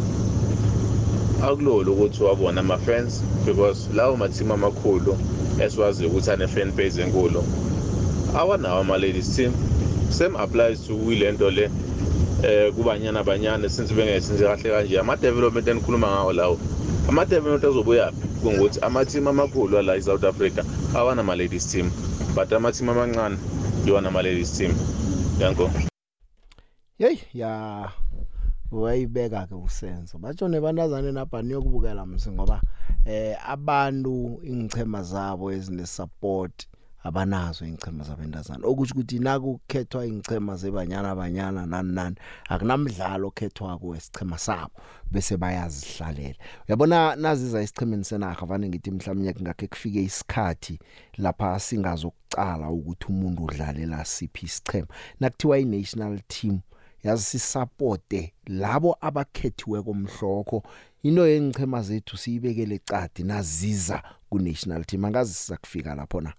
[1.43, 5.17] Akulolo ukuthi wabona ama fans because lawo ma team amakhulu
[5.61, 7.45] esiwazi ukuthi ane fan base enkulu.
[8.37, 9.53] Awanawo ama ladies team
[10.11, 11.71] same applies to ilento le
[12.42, 16.59] eh kubanyana banyana since bengesenze kahle kanje ama development enikhuluma ngawo lawo
[17.09, 20.64] ama development azobuya kungukuthi ama team amakhulu ala eSouth Africa
[20.97, 21.90] awana ama ladies team
[22.35, 23.37] but ama team amancane
[23.87, 24.75] yiwana ama ladies team
[25.40, 25.71] yanko
[26.99, 27.88] hey ya
[28.73, 30.18] wayibeka ke usenzo.
[30.18, 32.61] Batsho nebantazane nabhani yokubukela mse ngoba
[33.05, 36.66] eh abantu ingchema zabo ezine support
[37.03, 42.17] abanazo ingchema zabendazana okusho ukuthi nakukhethwa ingchema zebanyana abanyana nani nani
[42.49, 44.73] akunamdlalo okhethwa kwesichema sabo
[45.11, 46.38] bese bayazihlalela.
[46.69, 50.79] Uyabona naziza isichemeni senaga vane ngithi mhlawumnye ngakhe kufike isikhathi
[51.19, 54.88] lapha singazokucala ukuthi umuntu udlalela siphi isichema
[55.21, 56.61] nakuthiwa i national team
[57.03, 60.62] yazi sisupporte labo abakhethiwe komhloko
[61.03, 66.33] into yengichema zethu siyibekele ecadi naziza ku national team angazi sizakufika lapho na?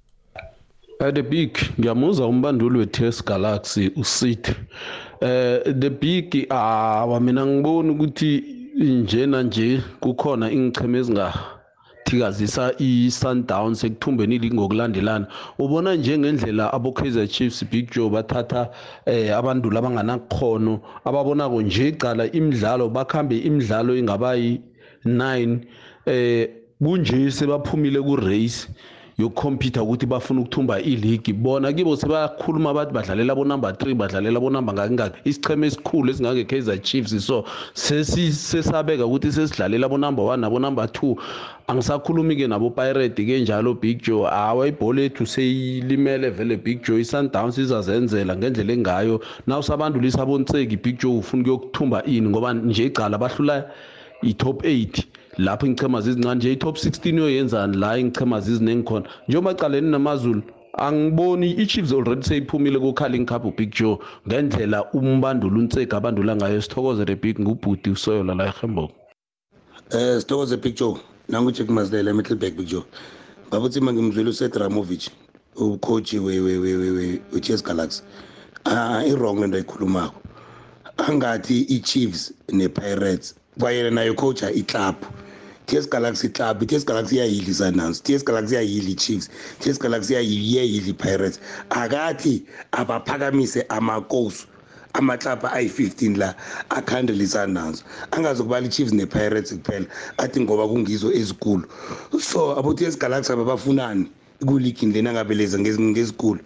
[0.99, 4.49] Uh, the big ngiyamuza umbanduli we-TS Galaxy uSith
[5.21, 8.43] eh the big ah mina ngibona ukuthi
[8.79, 11.33] njena nje kukhona ingcheme ezinga
[12.05, 15.27] thikazisa i-Sundowns ekuthumbeni iligi ngokulandelana.
[15.59, 18.69] Ubona njengendlela abo Kaizer Chiefs Big Joe bathatha
[19.05, 24.61] eh abantu labanganakhono ababonako nje icala imidlalo bakhambe imidlalo ingabayi
[25.05, 25.57] 9
[26.05, 26.49] eh
[26.83, 28.67] kunje sebaphumile ku race
[29.17, 31.33] yokukhompyutha ukuthi bafuna ukuthumba iligi.
[31.33, 36.45] Bona kibo sebakhuluma bathi badlalela bo number 3 badlalela bo number ngakingaki isicheme esikhulu esingake
[36.45, 41.15] Kaizer Chiefs so sesisabeka ukuthi sesidlalela bo number 1 nabo number 2
[41.67, 44.27] angisakhulumi ke nabo Pirate ke njalo Big Joe.
[44.27, 47.01] Awa ibhola ethu seyilimele vele Big Joe.
[47.01, 49.21] iSundowns izazenzela ngendlela engayo.
[49.47, 53.69] Naw sabandulisa bontseki Big Joe ufuna ukuyokuthumba ini ngoba nje icala bahlula
[54.23, 57.77] i-top 8 lapho ngichema zizincane nje i-top 16 yoyenzani?
[57.77, 60.41] La ngichema ziziningi khona njengoba caleni namazulu
[60.73, 66.61] angiboni i-chiefs already seyiphumile ku-carling cup big joe ngendlela umbandula unseka abandula ngayo.
[66.61, 68.91] Sithokozele big ngubhudi usoyola la ehembok
[69.91, 70.97] eh sithokoze big joe.
[71.29, 72.83] Nangu-jack mazlela emiddleback big joe.
[73.51, 75.09] Babuthi ma ngimzwile usedramovic
[75.55, 78.03] ucoach we-ts galaxy.
[78.65, 80.21] I-wrong lento ayikhulumako.
[80.97, 84.95] Angathi i-chiefs ne-pirates kwayena nayo coacha iclub.
[85.65, 91.39] TS Galaxy Club TS Galaxy iyayidla iSundowns TS Galaxy iyayidla iChiefs TS Galaxy iyayidla iPirates.
[91.69, 94.45] Akathi abaphakamise amakosi
[94.93, 96.35] amaclub ayi-15 la
[96.69, 97.83] akhandle iSundowns.
[98.11, 99.85] Angazokubala iChiefs nePirates kuphela
[100.17, 101.63] athi ngoba kungizo ezikulu.
[102.19, 104.11] So abo TS Galaxy ababafunani
[104.45, 106.39] kuligini lena ngabeleza ngezikulu.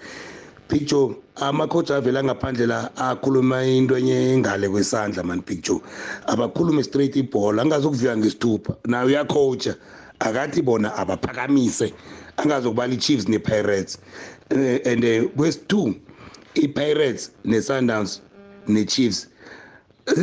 [0.68, 5.80] Picture amacoach avela ngaphandle la akhuluma into enye engale kwesandla man picture
[6.28, 8.76] abakhulume straight ibhola angazokuvika ngesithupha.
[8.86, 9.76] Naye uyacoacha
[10.20, 11.94] akathi bona abaphakamise
[12.38, 13.98] angazokubala i-chiefs ne-pirates.
[14.50, 15.04] And
[15.36, 15.96] kwesi-two
[16.56, 18.22] i-pirates ne-sundowns
[18.68, 19.28] ne-chiefs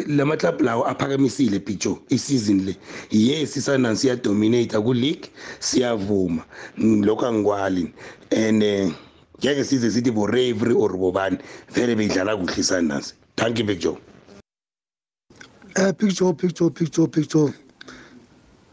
[0.08, 2.76] lamaklub lawo aphakamisile picture isizini le.
[3.10, 5.30] Yes i-sundowns siyadominate ku-league
[5.60, 6.44] siyavuma.
[6.78, 7.92] Lokho angikwali
[8.32, 8.92] and uh,
[9.38, 11.40] ngeke size sithi bo-ravery or bobani.
[11.70, 13.14] Vele beyidlala kuhle i-sundowns.
[13.36, 13.98] Thank you big joe.
[15.76, 17.52] Eh picture picture picture picture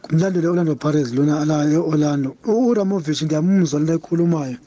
[0.03, 2.35] kumlandeli orlando pirates lona ala e-orlando.
[2.45, 4.57] Uramovich ngiyamuzwa lento ekhulumayo.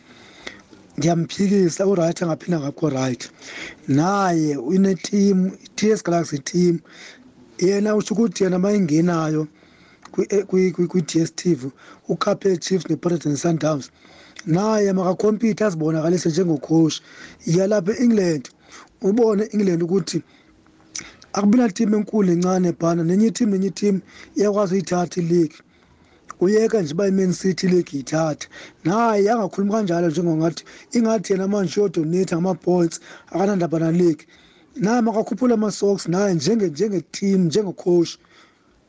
[0.98, 3.30] Ngiyamphikisa uright angaphinda ngakho right.
[3.88, 6.80] Naye uneteam i-ts galaxy team
[7.58, 9.48] yena usho ukuthi yena uma ingenayo
[10.12, 11.70] kwi-dstv
[12.08, 13.90] ukhaphe chiefs ne-pirates ne-sundowns.
[14.46, 17.00] Naye makakhompyutha azibonakalise njengocoach
[17.46, 18.48] yalapha e-england.
[19.02, 20.22] Ubone england ukuthi
[21.32, 24.00] akubi na team enkulu encane bhana nenye team nenye team
[24.36, 25.56] iyakwazi uyithatha ileague.
[26.40, 28.48] Uyeka nje uba i-man city league yithatha
[28.84, 34.26] naye angakhulumi kanjalo njengongathi ingathi yena manje uyodonate ngama-points akanandaba naleague.
[34.76, 38.18] Naye makakhuphula ama-socks naye njenge-team njengocoach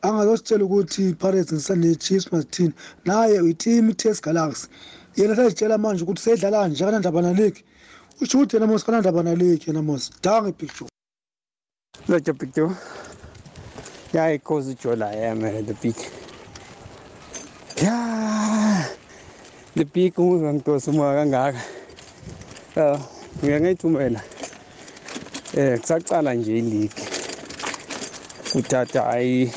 [0.02, 2.74] angazositshela ukuthi i-pirates ne-chiefs masithini
[3.06, 4.68] naye uyiteam i-tes galaxy.
[5.18, 7.64] Yena sayitshela manje ukuthi seyidlala nje kanandaba naleague
[8.22, 10.90] usho ukuthi yena mos kanandaba naleague yena mos dange picture
[12.08, 12.70] Look at picture.
[14.14, 15.96] Yeah, it goes to Jola, yeah, man, the peak.
[17.82, 18.96] Yeah.
[19.76, 21.62] the big ungangidosuma kangaka
[22.76, 23.00] ya
[23.44, 24.22] ngike ngayithumela
[25.58, 27.04] eh kusaqala nje iligi
[28.56, 29.52] uthatha ayi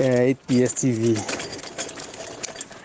[0.00, 1.39] eh i-DStv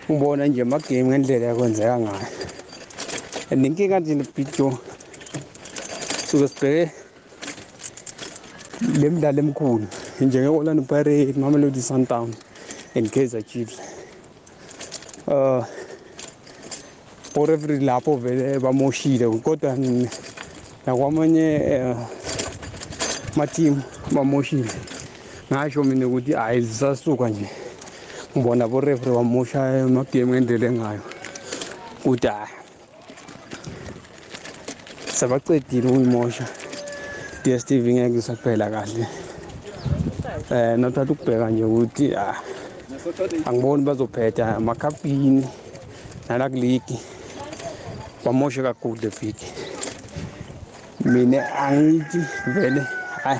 [0.09, 2.27] ubona nje amagame ngendlela yakwenzeka ngayo.
[3.51, 4.77] And inkinga nje nebhijo
[6.27, 6.91] suke sibheke
[8.99, 9.87] le midlalo emikhulu
[10.21, 12.33] njenge-orlando pirate mamelodi sundown
[12.95, 13.79] and kaizer chiefs.
[15.27, 15.63] Uh
[17.35, 20.09] orefri lapho vele bamoshile kodwa n-
[20.85, 21.95] nakwamanye eh,
[23.35, 24.71] matimu bamoshile.
[25.51, 27.64] Ngasho mina ukuthi hayi zisasuka nje.
[28.35, 31.03] Ngibona borefri bamosha amagame ngendlela engayo
[32.03, 32.51] ukuthi hayi
[35.15, 36.45] sebacedile ukuyimosha.
[37.43, 39.07] DStv ngeke isaphela kahle.
[40.51, 42.35] Eh nothatha ukubheka nje ukuthi ah
[43.47, 45.47] angiboni bazophetha amakhapini
[46.27, 46.99] nala kuligi.
[48.25, 49.47] Bamoshe kakhulu le viki
[51.05, 52.19] mina angithi
[52.51, 52.81] vele
[53.23, 53.39] hayi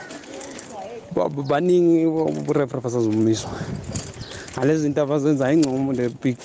[1.15, 2.05] ba- ba- baningi
[2.45, 3.49] burefre basazomiswa
[4.58, 6.38] ngalezi zinto abazenza ingcomo le big.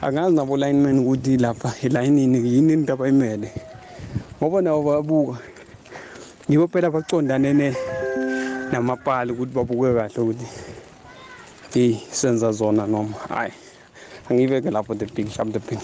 [0.00, 3.52] Angazi nabo lineman ukuthi lapha elayinini yini into abayimele.
[4.38, 5.38] Ngoba nabo bayabuka.
[6.48, 7.76] Yibo phela bacondane ne-
[8.72, 10.46] namapali ukuthi babuke kahle ukuthi
[11.74, 13.52] hey senza zona noma hayi
[14.28, 15.78] angiyibeke lapho the big shop the big.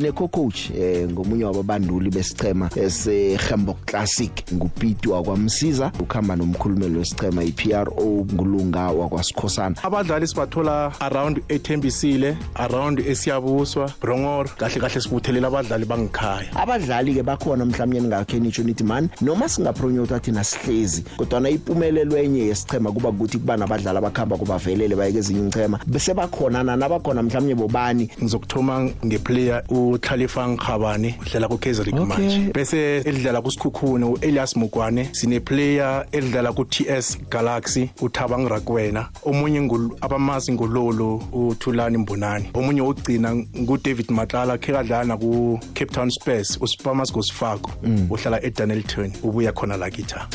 [0.00, 7.44] Fulela wanethwa ine-co coach eh ngomunye wababanduli besichema esehembok classic ngupitu wakwamsiza ukhamba nomkhulumeli wesichema
[7.44, 16.56] i-pro ngulunga wakwasikhosana abadlali sibathola around ethembisile around esiyabuswa brongor kahle kahle sibuthelela abadlali bangikhaya
[16.56, 22.92] abadlali-ke bakhona mhlawumbe ningakhe nitsho nithi mani noma singapronyotha thina sihlezi kodwana impumelelo enye yesichema
[22.92, 28.10] kuba ukuthi kuba nabadlali abakuhamba kubavelele bayeke ezinye ichema bese bakhona nabakhona mhlawumbe bobani?
[28.22, 32.24] Ngizokuthoma ngeplayer utlhalifang khabane udlala ku-kaizer league Okay.
[32.28, 32.52] manje.
[32.52, 39.08] Bese elidlala kusikhukhune u-elias mugwane sineplayer elidlala ku-ts galaxy uthabang rakwena.
[39.24, 42.50] Omunye ngul- abamazi ngulolo uthulani mbonani.
[42.54, 47.70] Omunye wokugcina ngudavid matlala khe kadlala naku-cape town spurs uspamas gosifako
[48.10, 50.26] uhlala edanelton ubuya khona lakitha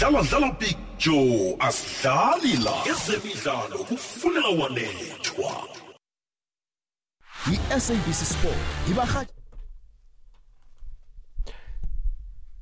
[0.00, 5.52] dlala dlala big joe asidlali la ezemidlalo kufunela wanethwa
[7.52, 8.56] i-sabc sport.
[8.90, 9.26] Ibaha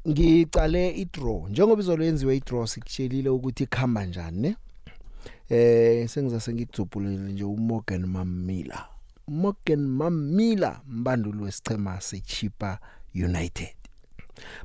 [0.09, 1.49] ngicale i-draw.
[1.49, 4.57] Njengoba izolo yenziwe i-draw sikutshelile ukuthi ikhamba njani ne?
[5.49, 8.89] Eh sengizase ngikudzubhulele nje uMorgan Mamila.
[9.29, 12.79] Morgan Mamila mbanduli wesichema seChipa
[13.15, 13.75] United.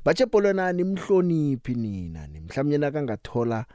[0.05, 3.65] Batshe bolona nimhloniphi nina nimhlawumnye nakangathola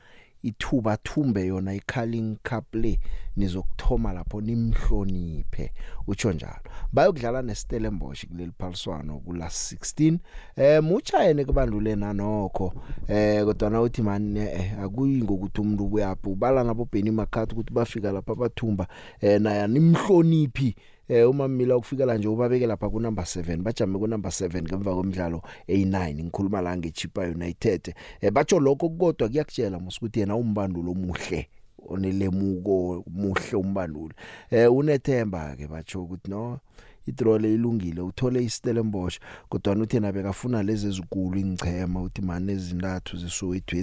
[0.42, 3.00] ithuba thumbe yona iCarling Cup le
[3.36, 5.72] nizokuthoma lapho nimhloniphe.
[6.06, 6.60] Utsho njalo.
[6.92, 10.18] Bayokudlala neStellenbosch kuleli phaliswano kula 16
[10.56, 12.74] eh muchayene kubandulena nokho
[13.08, 17.72] eh kodwa na uthi man eh akuyi ngokuthi umuntu uyaphi ubala nabo Benny Makhathi ukuthi
[17.72, 18.86] bafika lapha bathumba.
[19.20, 20.76] Eh naya nimhloniphi.
[21.08, 24.94] Eh uma Mila ukufikela nje ubabeke lapha ku number 7 bajame ku number 7 ngemva
[24.94, 27.94] komdlalo A9 ngikhuluma la ngeChipa United.
[28.20, 31.48] Eh batsho lokho kodwa kuyakutshela musukuthi yena umbandulo omuhle
[31.88, 34.14] onelemuko muhle umbandulo
[34.50, 36.60] eh unethemba ke batsho ukuthi no
[37.06, 43.16] idraw le ilungile uthole iStellenbosch kodwa uthi yena bekafuna lezi ezikulu ingchema uthi manje ezintathu
[43.16, 43.76] zisowethu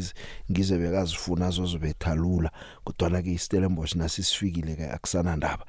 [0.52, 2.52] ngize bekazifuna zozibethalula
[2.84, 5.66] kodwa ke iStellenbosch nasisifikile ke akusana ndaba.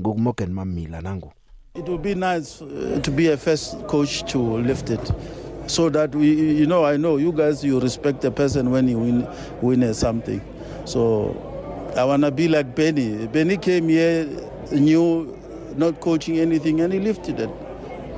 [0.00, 1.32] ngokuMorgan Mamila nangu
[1.76, 5.12] It would be nice uh, to be a first coach to lift it.
[5.66, 8.98] So that we, you know, I know you guys, you respect a person when you
[8.98, 9.28] win,
[9.60, 10.40] win something.
[10.86, 11.34] So
[11.94, 13.26] I want to be like Benny.
[13.26, 14.26] Benny came here,
[14.72, 15.36] knew
[15.76, 17.50] not coaching anything, and he lifted it.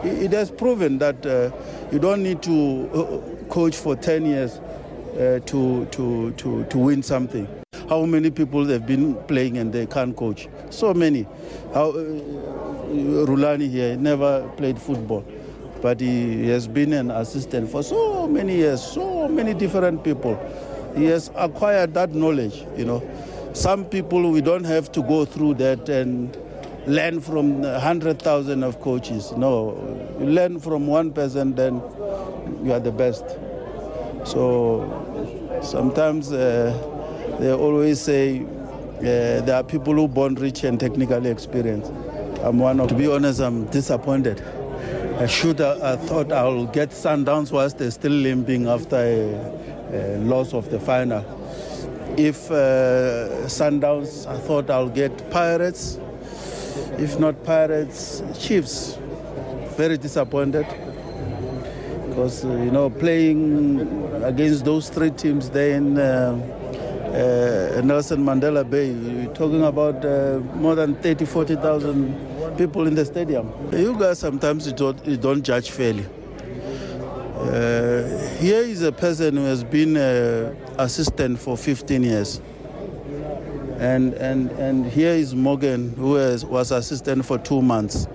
[0.04, 1.50] It has proven that uh,
[1.90, 4.60] you don't need to uh, coach for 10 years
[5.18, 7.48] uh, to, to, to, to win something.
[7.88, 10.48] How many people they've been playing and they can't coach?
[10.70, 11.26] So many.
[11.74, 11.94] How, uh,
[13.26, 15.24] Rulani here never played football,
[15.82, 20.38] but he has been an assistant for so many years, so many different people.
[20.96, 23.02] He has acquired that knowledge, you know.
[23.54, 26.36] Some people, we don't have to go through that and
[26.86, 29.32] learn from 100,000 of coaches.
[29.32, 31.82] No, you learn from one person, then
[32.62, 33.24] you are the best.
[34.24, 35.07] So
[35.62, 36.72] sometimes uh,
[37.40, 41.92] they always say uh, there are people who born rich and technically experienced.
[42.42, 42.88] I'm one of.
[42.88, 44.42] To be honest, I'm disappointed.
[45.18, 45.58] I should.
[45.58, 50.70] have- I thought I'll get Sundowns whilst they're still limping after a, a loss of
[50.70, 51.24] the final.
[52.16, 55.98] If uh, Sundowns, I thought I'll get Pirates.
[56.98, 58.96] If not Pirates, Chiefs.
[59.76, 60.66] Very disappointed
[62.18, 63.80] because uh, you know playing
[64.24, 66.34] against those three teams there in uh,
[67.06, 73.04] uh, Nelson Mandela Bay, you're talking about uh, more than 30, 40,000 people in the
[73.04, 73.52] stadium.
[73.72, 76.06] You guys sometimes you don't, you don't judge fairly.
[77.36, 78.02] Uh,
[78.38, 79.96] here is a person who has been
[80.76, 82.40] assistant for 15 years.
[83.78, 88.08] And, and, and here is Morgan, who has, was assistant for two months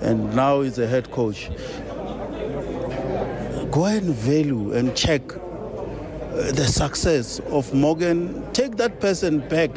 [0.00, 1.50] and now is a head coach.
[3.76, 5.38] Go and value and check uh,
[6.52, 8.42] the success of Morgan.
[8.54, 9.68] Take that person back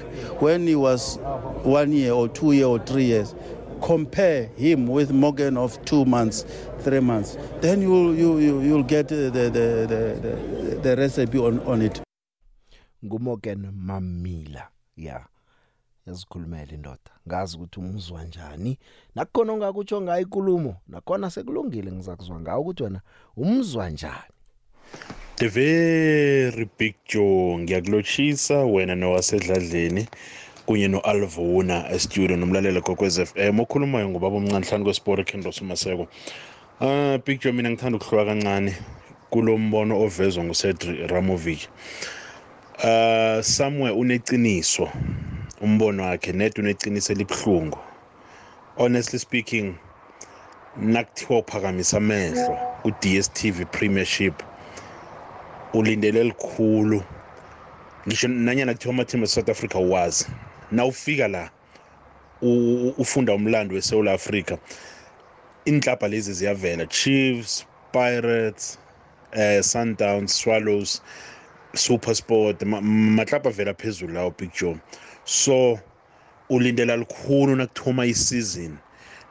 [0.42, 1.18] when he was
[1.64, 3.36] one year or two year or three years.
[3.82, 6.46] Compare him with Morgan of two months,
[6.80, 7.38] three months.
[7.60, 11.82] Then you'll, you, you, you'll get uh, the, the, the, the, the recipe on, on
[11.82, 12.00] it.
[13.04, 14.64] nguMorgan Mamila
[14.96, 15.24] yeah
[16.10, 18.78] yazikhulumela indoda ngazi ukuthi umuzwa njani
[19.16, 23.02] nakukhona ongakutsho ngayo ikulumo nakhona sekulungile ngizakuzwa ngawo ukuthi wena
[23.38, 24.34] umuzwa njani
[25.36, 30.08] The very big Joe ngiyakulochisa wena nowasedladleni
[30.66, 36.08] kunye noAlvuna e-studio nomlaleli gokwez FM okhulumayo ngubaba omncane hlanu kwesport Kendos Maseko.
[36.82, 38.76] Ah big Joe mina ngithanda ukuhlwa kancane
[39.30, 41.70] kulombono ovezwa nguCedric Ramovic.
[42.84, 44.90] Uh somewhere uneqiniso
[45.62, 47.78] umbono wakhe net uneqiniso elibhlungu.
[48.78, 49.76] Honestly speaking
[50.78, 54.44] nakuthiwa uphakamisa amehlo ku DStv Premiership
[55.74, 57.04] ulindele likhulu.
[58.08, 60.26] Ngisho nanyana kuthiwa amathimba e-south africa wazi
[60.72, 61.50] nawufika la
[62.42, 64.58] u- ufunda umlando weSouth Africa
[65.66, 66.86] inhlapa lezi ziyavela.
[66.86, 68.78] Chiefs Pirates
[69.32, 71.02] eh Sundowns Swallows
[71.76, 74.78] SuperSport ma- mahlapa vela phezulu lawo Big Joe.
[75.30, 75.80] So
[76.50, 78.78] ulindela likhulu nakuthoma isizini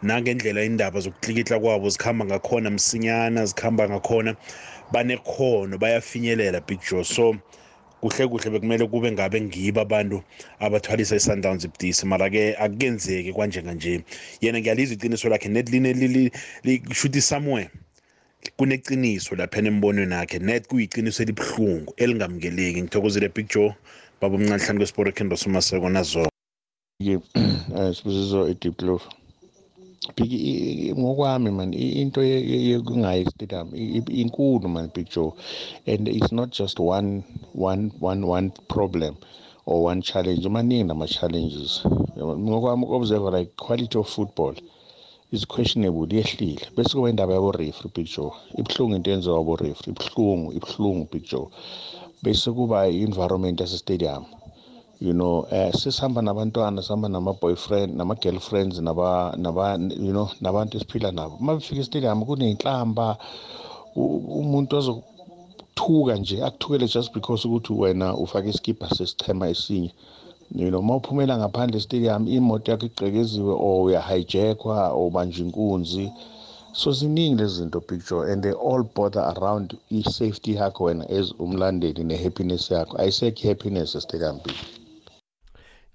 [0.03, 4.36] nangendlela indaba zokuklikitla kwabo zikhamba ngakhona msinyana zikhamba ngakhona
[4.92, 7.05] banekhono bayafinyelela Big Joe.
[7.05, 7.36] So
[8.01, 10.22] kuhle kuhle bekumele kube ngabe ngibo abantu
[10.61, 14.05] abathwalisa iSundowns ibudisi mara ke akuyenzeki kanje kanje
[14.40, 15.92] yena ngiyalizwa iqiniso lakhe net line
[16.64, 17.70] lishuthi somewhere.
[18.57, 22.82] Kuneqiniso lapha embonweni wakhe net kuyiqiniso elibhlungu elingamukeleki.
[22.82, 23.74] Ngithokozile Big Joe.
[24.20, 26.28] Baba omncane hlanu kwesport kendo somaseko nazo
[27.04, 27.14] ke
[27.78, 29.04] eh sibusiso edeep love
[30.16, 34.90] big i- i- ngokwami man i- into ye- ye- yokungayi stadium i- i- inkulu man
[34.94, 35.34] big joe.
[35.86, 37.22] And it's not just one
[37.54, 39.16] one one one problem
[39.66, 41.82] or one challenge maningi nama challenges
[42.16, 44.54] ngokwami observe like quality of football
[45.30, 46.66] is questionable yehlile.
[46.76, 48.32] Bese kuba indaba yabo referee big joe.
[48.58, 51.50] Ibhlungu into yenziwa abo referee ibhlungu ibhlungu big joe.
[52.22, 54.24] Bese kuba i-environment yase stadium
[55.00, 60.76] you know eh sisihamba nabantwana sihamba nama boyfriend nama girlfriends naba naba you know nabantu
[60.76, 61.36] esiphila nabo.
[61.40, 63.16] Mabefika estadium kunenhlamba
[63.96, 69.92] u- umuntu azokuthuka nje akuthukele just because ukuthi wena ufake iskipa sesichema esinye.
[70.54, 76.12] You know mawuphumela ngaphandle stadium imoto yakho igqekeziwe or uyahijackwa or ubanja inkunzi
[76.72, 82.04] so ziningi lezi zinto picture and they all bother around i-safety yakho wena as umlandeli
[82.04, 82.98] ne-happiness yakho.
[82.98, 84.56] Ayisekho i-happiness estadium big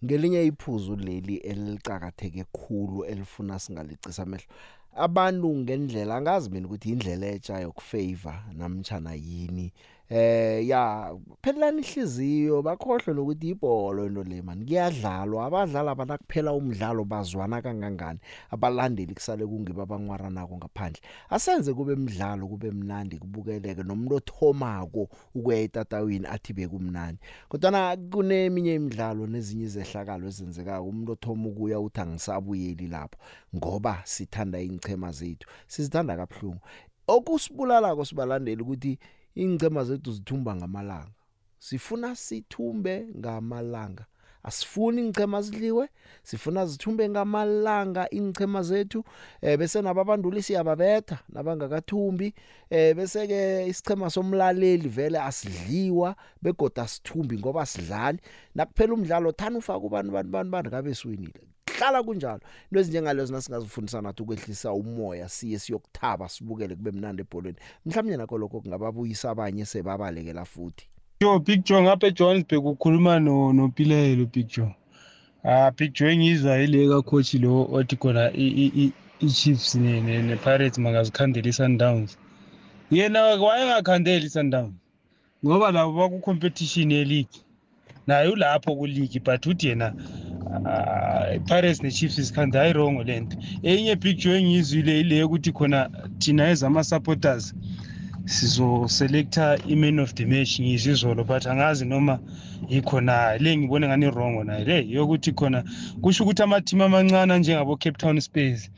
[0.05, 4.47] ngelinye iphuzu leli elicakatheke khulu elifuna singalicisa amehlo
[4.95, 9.73] abantu ngendlela angazi mina ukuthi indlela etsha yokufavor namtjana yini.
[10.09, 15.45] Eh ya phelelani ihliziyo bakhohlwe nokuthi ibholo into le man kuyadlalwa.
[15.45, 18.19] Abadlali abana kuphela umdlalo bazwana kangangani?
[18.51, 21.01] Abalandeli kusale kungibe abangwaranako ngaphandle.
[21.29, 27.19] Asenze kube umdlalo kube mnandi kubukeleke nomuntu othomako ukuya etatawini athi bekumnandi.
[27.49, 33.17] Kodwa kuneminye imidlalo nezinye izehlakalo ezenzekako umuntu othoma ukuya uthi angisabuyeli lapho
[33.55, 35.47] ngoba sithanda ingchema zethu.
[35.67, 36.61] Sizithanda kabuhlungu.
[37.07, 38.99] Okusibulalako sibalandeli ukuthi
[39.35, 41.11] ingcema zethu zithumba ngamalanga.
[41.59, 44.05] Sifuna sithumbe ngamalanga.
[44.43, 45.89] Asifuni ingchema zidliwe
[46.23, 49.03] sifuna zithumbe ngamalanga ingchema zethu.
[49.41, 52.33] Eh bese nababanduli siyababetha nabangakathumbi.
[52.69, 58.19] Eh bese ke isichema somlaleli vele asidliwa begoda sithumbi ngoba sidlali
[58.55, 61.52] nakuphela umdlalo thana ufaka bani bani bani kabe siwinile?
[61.83, 62.39] Hlala kunjalo
[62.71, 68.61] into ezinjengalezo nasingazifundisa nathi ukwehlisa umoya siye siyokuthaba sibukele kube mnandi ebholweni mhlawumnye nakho lokho
[68.61, 70.87] kungababuyisa abanye sebabalekela futhi
[71.21, 74.75] Joe Big Joe ngapha eJohannesburg ukhuluma no noPilelo Big Joe.
[75.43, 80.01] Ah Big Joe engizwa ile ka coach lo othi khona i i i Chiefs ne
[80.01, 82.17] ne ne Pirates mangazikhandela iSundowns.
[82.91, 84.73] Yena wayengakhandeli iSundowns.
[85.45, 87.39] Ngoba labo baku competition ye league.
[88.07, 90.32] naye ulapho kuligi but uthi yena uh,
[91.47, 93.37] pirates ne-chiefs isikhanda hayi rongo le nto.
[93.63, 95.89] Enye picture engiyizwile ile yokuthi khona
[96.19, 97.53] thina ezama-supporters
[98.25, 102.19] sizoselecta i-man of the match ngiyizwe izolo but angazi noma
[102.69, 105.63] yikhona le ngibone ngani rongo nayo le yokuthi khona
[106.01, 108.71] kusho ukuthi amathimu amancane njengabo-cape town space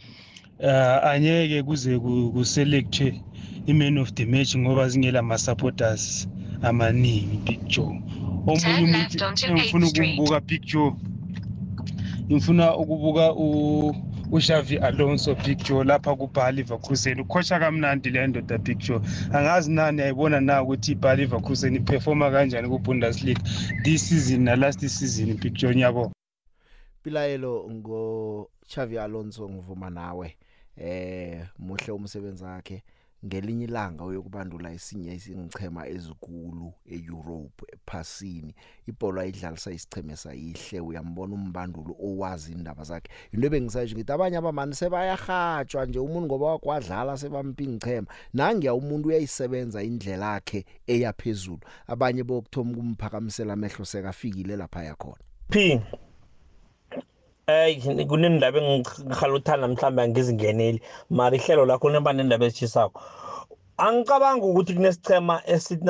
[0.60, 3.22] uh, anyeke kuze kuselectwe
[3.68, 6.28] i-man of the match ngoba zingela ma-supporters
[6.62, 8.02] amaningi big joe
[8.48, 10.94] omunye umuntu engifuna ukumbuka big joe
[12.32, 13.34] ngifuna ukubuka
[14.32, 19.02] ushavi alonso big joe lapha kubha leverkusen ukhosha kamnandi le ndoda big joe.
[19.34, 23.42] Angazi nani ayibona na ukuthi ibha leverkusen iperforma kanjani kubundesliga
[23.84, 26.12] this season nalast season big joe nyabo
[27.04, 30.38] pilayelo ngo chavi alonso ngivuma nawe
[30.78, 32.84] eh muhle umsebenzi wakhe.
[33.26, 38.54] Ngelinye ilanga uyokubandula isinye isingichema ezikulu eEurope ephasini.
[38.88, 43.10] Ibhola ayidlalisa isicheme sayihle uyambona umbandulo owazi indaba zakhe.
[43.34, 50.34] Into bengisayisho ngithi abanye abamani sebayahatshwa nje umuntu ngoba wakwadlala sebampingichema nangiya umuntu uyayisebenza indlela
[50.34, 51.60] yakhe eyaphezulu.
[51.88, 55.24] Abanye bokuthoma kumphakamisela amehlo sekafikile lapha yakhona.
[55.50, 55.82] P.
[57.48, 57.78] Eh
[58.10, 60.80] kunendaba engikhaluthana mhlawumbe angizingeneli.
[61.10, 63.00] Mara ihlelo lakho neba nendaba ezitshisako
[63.78, 65.86] angicabanga ukuthi kunesichema esithi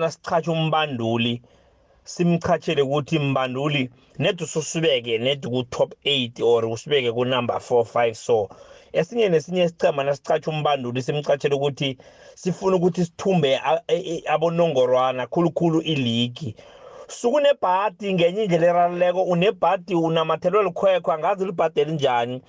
[0.00, 1.42] nasichatsha umbanduli
[2.04, 8.48] simchachele ukuthi mbanduli ned ususibeke ned ku-top 8 or usibeke ku-number 4 5 so
[8.92, 11.98] esinye nesinye isichema nasichatsha umbanduli simchachele ukuthi
[12.34, 13.60] sifuna ukuthi sithumbe
[14.26, 16.54] abonongorwana khulukhulu iligi
[17.08, 22.42] sukunebhadi ngenye indlela eraluleko unebhadi unamathelwe likhwekhwe angazi libhadeli njani.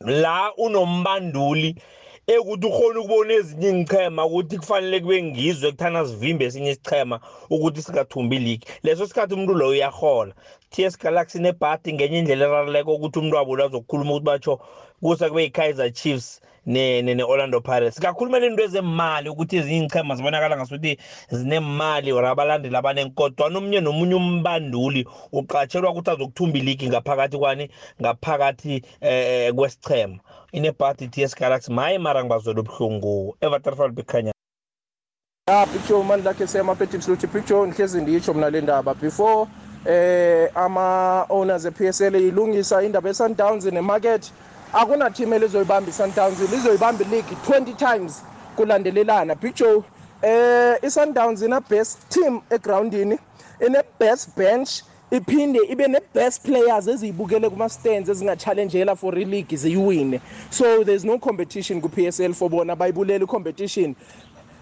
[0.00, 1.76] La unombanduli
[2.26, 7.20] ekuthi ukhona ukubona ezinye ingichema ukuthi kufanele kube ngizwe kuthana sivimbe esinye isichema
[7.50, 8.66] ukuthi singathumbi iligi.
[8.82, 10.32] Leso sikhathi umuntu loyo uyahola
[10.70, 14.60] TS Galaxy nebhadi ngenye indlela eraluleko ukuthi umuntu wabo lazokhuluma ukuthi batsho
[15.02, 16.40] kusa kube yi-Kaizer Chiefs.
[16.66, 18.00] Ne ne Orlando Pirates.
[18.00, 20.98] Kakhuluma lento ezemali ukuthi ezinye ichema zibonakala ngasuthi
[21.30, 27.70] zinemali or abalandeli abanenkodwa omunye nomunye umbanduli uqatshelwa ukuthi azokuthumba iligi ngaphakathi kwani?
[28.00, 30.18] Ngaphakathi eh kwesichema
[30.52, 34.32] inebhadi TS Galaxy maye mara ngibazwela ubuhlungu Everton bikhanya
[35.48, 38.94] ya picture manje lakhe sema phethe absolute picture ngihlezi ndiyisho mina le ndaba.
[38.94, 39.46] Before
[39.86, 44.32] eh ama owners ePSL ilungisa indaba yeSundowns nemarket
[44.74, 48.22] akuna team elizoyibamba iSundowns lizoyibamba league 20 times
[48.56, 49.34] kulandelelana.
[49.34, 49.82] Big joe
[50.22, 53.18] eh iSundowns ina best team egroundini
[53.66, 60.20] ine best bench iphinde ibe ne best players eziyibukele kuma stands ezingachallengela for ileague ziyiwine
[60.50, 63.94] so there's no competition ku PSL for bona bayibulela competition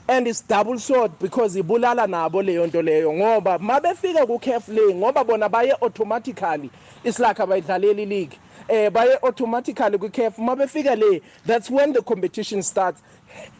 [0.09, 4.95] and it's double sword because ibulala nabo leyo nto leyo ngoba mabefika ku CAF league
[4.95, 6.71] ngoba bona baye automatically
[7.05, 8.39] islaka bayidlalela ileague.
[8.69, 13.03] Eh baye automatically ku CAF mabefika le that's when the competition starts.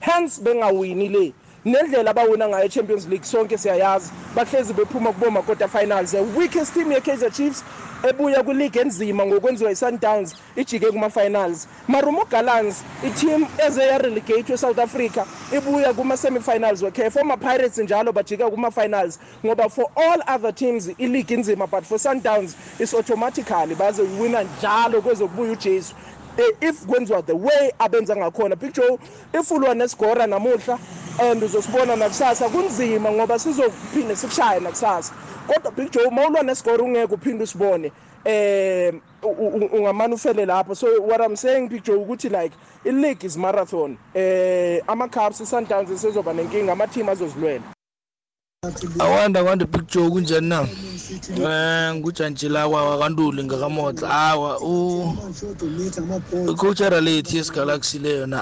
[0.01, 1.33] Hence bengawini le
[1.65, 4.11] nendlela abawina ngayo Champions League sonke siyayazi.
[4.35, 6.13] Bahlezi bephuma kuboma quarter finals.
[6.13, 7.63] The weakest team ye Kaizer Chiefs
[8.03, 11.69] ebuya ku league enzima ngokwenziwa iSundowns ijike kuma finals.
[11.89, 18.13] Marumo Gallants i-team eze ya relegate eSouth Africa ibuya kuma semi-finals we former Pirates njalo
[18.13, 23.75] bajika kuma finals ngoba for all other teams i-league inzima but for Sundowns is automatically
[23.77, 25.95] baze wina njalo kwezokubuya uJesu.
[26.61, 28.99] If kwenziwa the way abenza ngakhona picture
[29.33, 30.79] if ulwa nesigora namuhla
[31.19, 35.13] and uzosibona nakusasa kunzima ngoba sizophinde sikushaye nakusasa.
[35.47, 37.93] Kodwa big joe uma ulwa nesigora ungeke uphinde usibone
[38.25, 38.95] eh
[39.73, 40.75] ungamane ufele lapho.
[40.75, 42.55] So what i'm saying big joe ukuthi like
[42.85, 43.99] i-league is marathon.
[44.15, 47.63] Eh ama-cubs i-sundowns sezoba nenkinga ama-team azozilwela.
[48.99, 50.61] Awanda kwande big joe kunjani na?
[50.63, 54.11] Um ngujantshila kwakantuli ngakamotla.
[54.11, 54.59] Awa
[56.51, 58.39] icoachara lethi yesigalaxy leyo na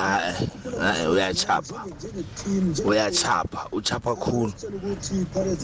[0.80, 1.84] hayi uyachapha
[2.84, 4.52] uyachapha uchapha khulu.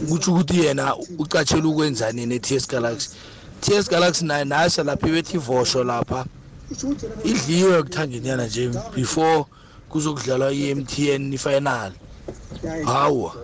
[0.09, 3.09] Kutsho ukuthi yena ucatshela ukwenzani ne-ts galaxy?
[3.61, 6.25] Ts galaxy naye nasha lapha ibethi ivosho lapha.
[7.23, 9.45] Idliwe kuthangenyana nje before
[9.89, 11.91] kuzokudlalwa i-mtn ifinal
[12.85, 13.35] hawa.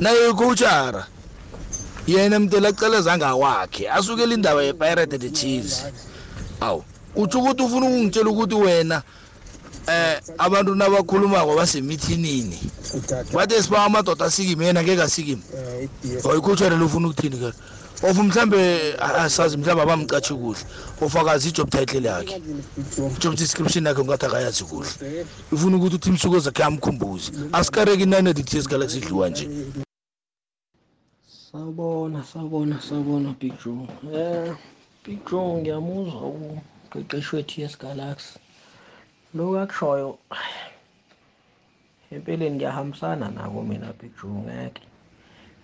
[0.00, 1.06] Naye icoachara
[2.06, 5.84] yena mntela acela zangawakhe asukele indaba yepirate the chiefs
[6.60, 6.84] awu
[7.16, 9.02] utsho ukuthi ufuna ukungitshela ukuthi wena
[9.86, 12.58] eh abantu nabakhulumako basemithinini.
[13.32, 15.42] Bathe siba amadoda asikime yena ngeke asikime.
[16.24, 17.52] Oyikhutshwele lufuna ukuthini ke?
[18.02, 20.58] Of mhlambe asazi mhlawumbe abamcashi kuhle
[21.00, 22.40] ofakazi i-job title yakhe
[23.18, 28.68] job description yakhe ngathi akayazi kuhle ifuna ukuthi uthi imsuko zakhe amkhumbuze asikareki inani edities
[28.68, 29.48] galaxy idliwa nje
[31.56, 33.88] Sawubona, sawubona, sawubona Big Joe.
[34.12, 34.54] Eh
[35.04, 38.38] Big Joe ngiyamuzwa uqeqeshwe TS Galaxy.
[39.34, 40.18] Lokho akushoyo
[42.10, 44.82] empeleni ngiyahambisana nako mina Big Joe ngeke.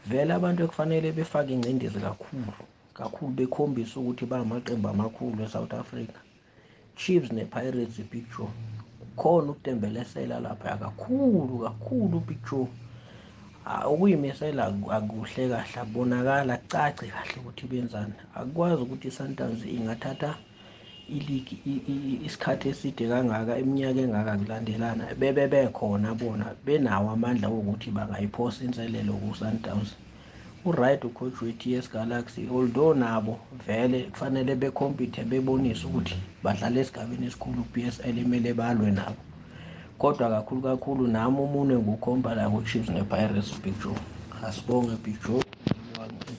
[0.08, 2.52] Vele abantu ekufanele befake ingcindezi kakhulu,
[2.98, 6.18] kakhulu bekhombisa ukuthi bamaqembu amakhulu eSouth Africa.
[6.98, 8.50] Chiefs nePirates Big Joe.
[9.16, 12.68] Khona ukutembelesela lapha kakhulu kakhulu Big Joe.
[13.64, 20.34] Ah, ukuyimisela akuhle kahle akubonakala kucace kahle ukuthi benzani akukwazi ukuthi iSundowns ingathatha
[21.16, 21.56] iligi
[22.26, 29.90] isikhathi eside kangaka iminyaka engaka kulandelana bebe bekhona bona benawo amandla wokuthi bangayiphosa inselelo ku-Sundowns.
[30.64, 33.34] Uright ucoach we-TS Galaxy although nabo
[33.66, 39.20] vele kufanele becompete bebonise ukuthi badlala esigabeni esikhulu ku-PSL emele balwe nabo.
[39.98, 43.98] Kodwa kakhulu kakhulu nami umunwe ngukhomba la ku-Chiefs ne-Pirates Big Joe.
[44.46, 45.42] Asibonge Big Joe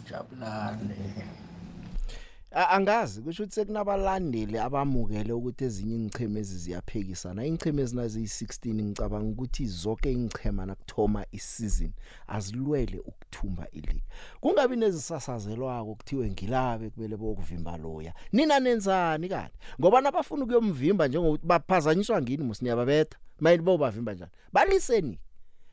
[0.04, 1.43] ngijabulane A-
[2.54, 9.66] angazi kusho ukuthi sekunabalandeli abamukele ukuthi ezinye ingcheme ezi ziyaphekisana ingcheme ezinazi yi16 ngicabanga ukuthi
[9.66, 11.94] zonke ingchema nakuthoma isizini
[12.28, 14.04] azilwele ukuthumba ileague.
[14.42, 18.14] Kungabi nezisasazelwako kuthiwe ngilabe kumele bokuvimba loya.
[18.32, 19.58] Nina nenzani kanti?
[19.80, 24.32] Ngoba nabafuna ukuyomvimba njengokuthi baphazanyiswa ngini musiniyababetha mayini bobavimba njani?
[24.54, 25.20] Baliseni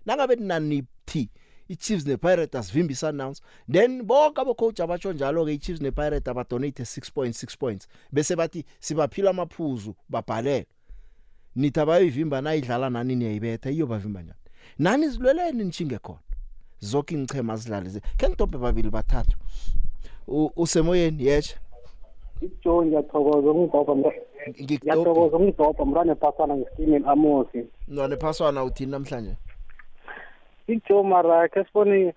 [0.06, 1.30] nangabe ninanithi
[1.70, 3.40] iChiefs nePirates asivimba iSundowns.
[3.72, 7.88] Then bonke abocoach abatsho njalo ke iChiefs nePirates abadonate 6.6 points.
[8.12, 10.66] Bese bathi sibaphila amaphuzu babhalele
[11.56, 14.38] nithi abayivimba nayidlala nani niyayibetha iyo bavimba njani?
[14.78, 16.18] Nani zilweleni nichinge khona?
[16.80, 19.36] Zonke ingchema zidlale ke ngidobhe babili bathathu.
[20.28, 21.56] U- usemoyeni yeche
[22.64, 24.12] Joe ngiyathokoza ukungidobha
[24.62, 27.64] ngiyathokoza ukungidobha mntwana epasana ngestimeni amosi.
[27.88, 29.36] Nwane phaswana uthini namhlanje?
[30.88, 32.14] Joe mara ke sibone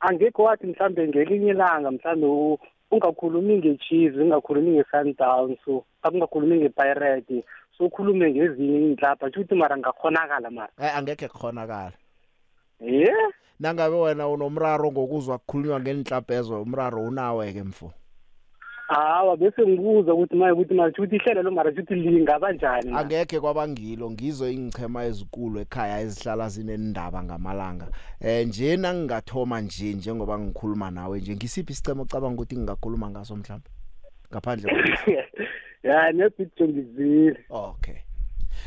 [0.00, 2.58] angekho wathi mhlambe ngelinye ilanga mhlambe u-
[2.90, 5.58] ungakhulumi nge-Chiefs ungakhulumi nge-Sundowns
[6.02, 7.44] akungakhulumi nge-Pirate
[7.78, 10.72] so ukhulume ngezinye indlapha ukuthi mara ngakhonakala mara.
[10.80, 11.92] Eh angeke kukhonakala
[12.80, 13.12] ye?
[13.60, 17.92] Nangabe wena unomraro ngokuzwa kukhulunywa ngenhlaphezo umraro unawe ke mfo.
[18.88, 23.04] Hawa bese ngibuza ukuthi maye ukuthi mara ukuthi ihlelo lo mara ukuthi lingaba njani mara?
[23.04, 27.86] angeke kwabangilo ngizo ingchema ezikulu ekhaya ezihlala zinendaba ngamalanga.
[28.20, 33.70] Eh nje nangingathoma nje njengoba ngikhuluma nawe nje ngisiphi isicemo ocabanga ukuthi ngingakhuluma ngaso mhlawumbe
[34.32, 34.72] ngaphandle
[35.82, 37.96] ya nepicture ngizile okay.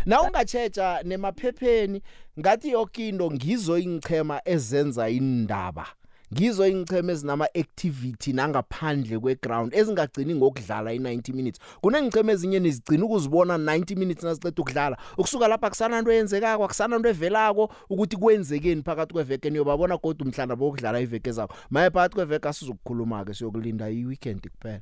[0.05, 2.01] Na ungatsheja nemaphepheni
[2.39, 5.88] ngathi yonke into ngizo ingchema ezenza indaba
[6.34, 11.60] ngizo ingchema ezinama activity nangaphandle kweground ezingagcini ngokudlala i90 minutes.
[11.82, 14.98] Kunengchema ezinye nizigcina ukuzibona 90 minutes nasiceda ukudlala.
[15.18, 20.56] Ukusuka lapha kusana into eyenzekako akusana into evelako ukuthi kwenzekeni phakathi kweveke niyobabona kodwa umhlana
[20.56, 24.82] bokudlala iveke zakho maye phakathi kweveke asizokukhuluma ke siyokulinda iweekend kuphela.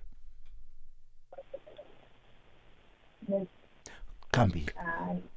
[4.32, 4.74] Khambile.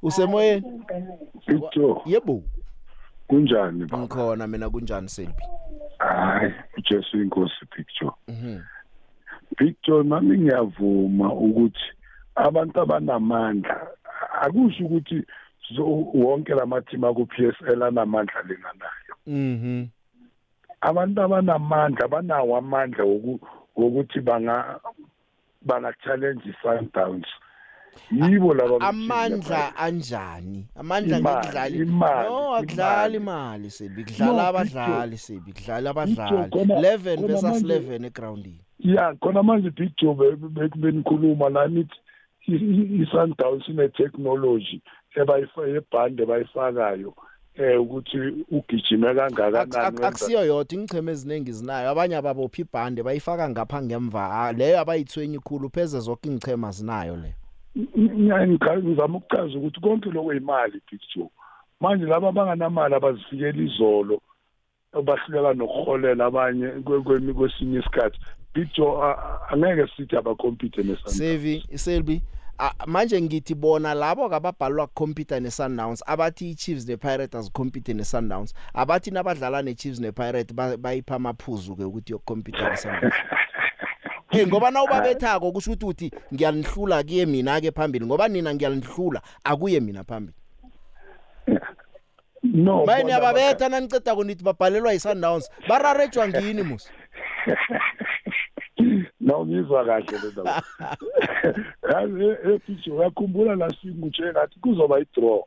[0.03, 0.83] Usemoyeni?
[1.47, 2.43] Victor yebo.
[3.33, 3.99] Kunjani baba?
[4.05, 5.43] Ngikhona mina kunjani selbi
[5.99, 8.61] hayi ujesu inkosi picture mhm.
[9.57, 11.89] Picture nami ngiyavuma ukuthi
[12.35, 13.87] abantu abanamandla
[14.43, 15.24] akusho ukuthi
[16.14, 19.87] wonke lamathima ku PSL anamandla lenganayo mhm.
[20.80, 23.41] Abantu abanamandla banawo amandla woku-
[23.76, 24.80] wokuthi banga
[25.62, 27.26] banga challenge Sundowns
[28.11, 30.66] yibo laba amandla anjani?
[30.76, 33.16] Amandla Imali, ngekudlala imali, no akudlali imali.
[33.16, 34.05] imali sebi.
[34.05, 35.53] Kudlala No, abadlali sebi.
[35.53, 36.51] Kudlala abadlali.
[36.51, 38.61] khona- 11 khona versus manje- 11 egroundini.
[38.78, 40.36] Ya khona manje picture
[40.76, 41.86] benikhuluma nani
[42.49, 44.82] i-Sundowns ine technology
[45.16, 47.14] ebayifa ebhande bayifakayo
[47.55, 48.18] eh ukuthi
[48.51, 51.90] ugijime kangakanani wenza- akusiyo yodwa ingcheme eziningi zinayo.
[51.90, 57.22] Abanye ababophi ibhande bayifaka ngapha ngemva Ah, leyo abayithwenyi khulu pheze zonke ingchema zinayo le.
[57.22, 57.41] Nya- ngika-
[57.77, 61.29] ngizama ukuchaza ukuthi konke lokho imali picture
[61.81, 64.20] manje laba abanganamali abazifikela izolo
[65.05, 68.18] bahluleka nokuholela abanye kwe- kwe- kwesinye isikhathi.
[68.53, 72.23] Picture a- a- angeke sithi abakompete nesandla sevi selbi
[72.59, 79.62] ah, manje ngithi bona labo kababhalwa computer neSundowns abathi iChiefs nePirates azikompete neSundowns abathi nabadlala
[79.62, 83.14] neChiefs nePirates ba- bayipha amaphuzu ke ukuthi yokucompete neSundowns
[84.33, 88.07] Hey ngoba nawubabethako kusho ukuthi uthi ngiyanihlula kuye mina ke phambili.
[88.07, 90.37] Ngoba nina ngiyanihlula akuye mina phambili.
[92.43, 95.51] No Bayi bona niyababetha naniceda kunithi babhalelwa yiSundowns.
[95.68, 96.89] Bararejwa ngini musi?
[99.20, 100.62] No ngizwa kahle le ndaba
[101.93, 102.24] yazi
[102.55, 105.45] epicho uyakhumbula week ngitshe ngathi kuzoba i-draw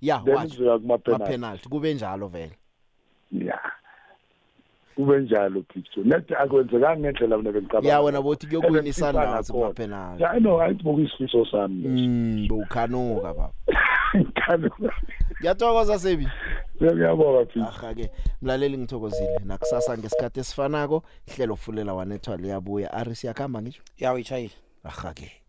[0.00, 1.30] ya then kuzoya kuma-penalty.
[1.30, 2.58] penalty kube njalo vele.
[3.32, 3.60] Ya.
[4.96, 7.88] Kube njalo picture net akwenzekanga ngendlela mina bengicabanga.
[7.88, 9.60] Ya wena bothi kuyokwina Ebengifisa iSundowns nakhona.
[9.60, 11.88] kumapenalty ya no ayibuka isifiso sami.
[11.88, 13.52] Mm bowukhanuka baba.
[14.16, 14.92] Ngikhanuka.
[15.40, 16.28] Ngiyathokoza sebi.
[16.82, 18.10] Ngiyabonga picture aha ke
[18.42, 19.38] mlaleli ngithokozile.
[19.44, 22.92] Nakusasa ngesikhathi esifanako ihlelo fulela wanethwa liyabuya.
[22.92, 25.45] Ari siyakhamba ngisho yawo ichayile aha ke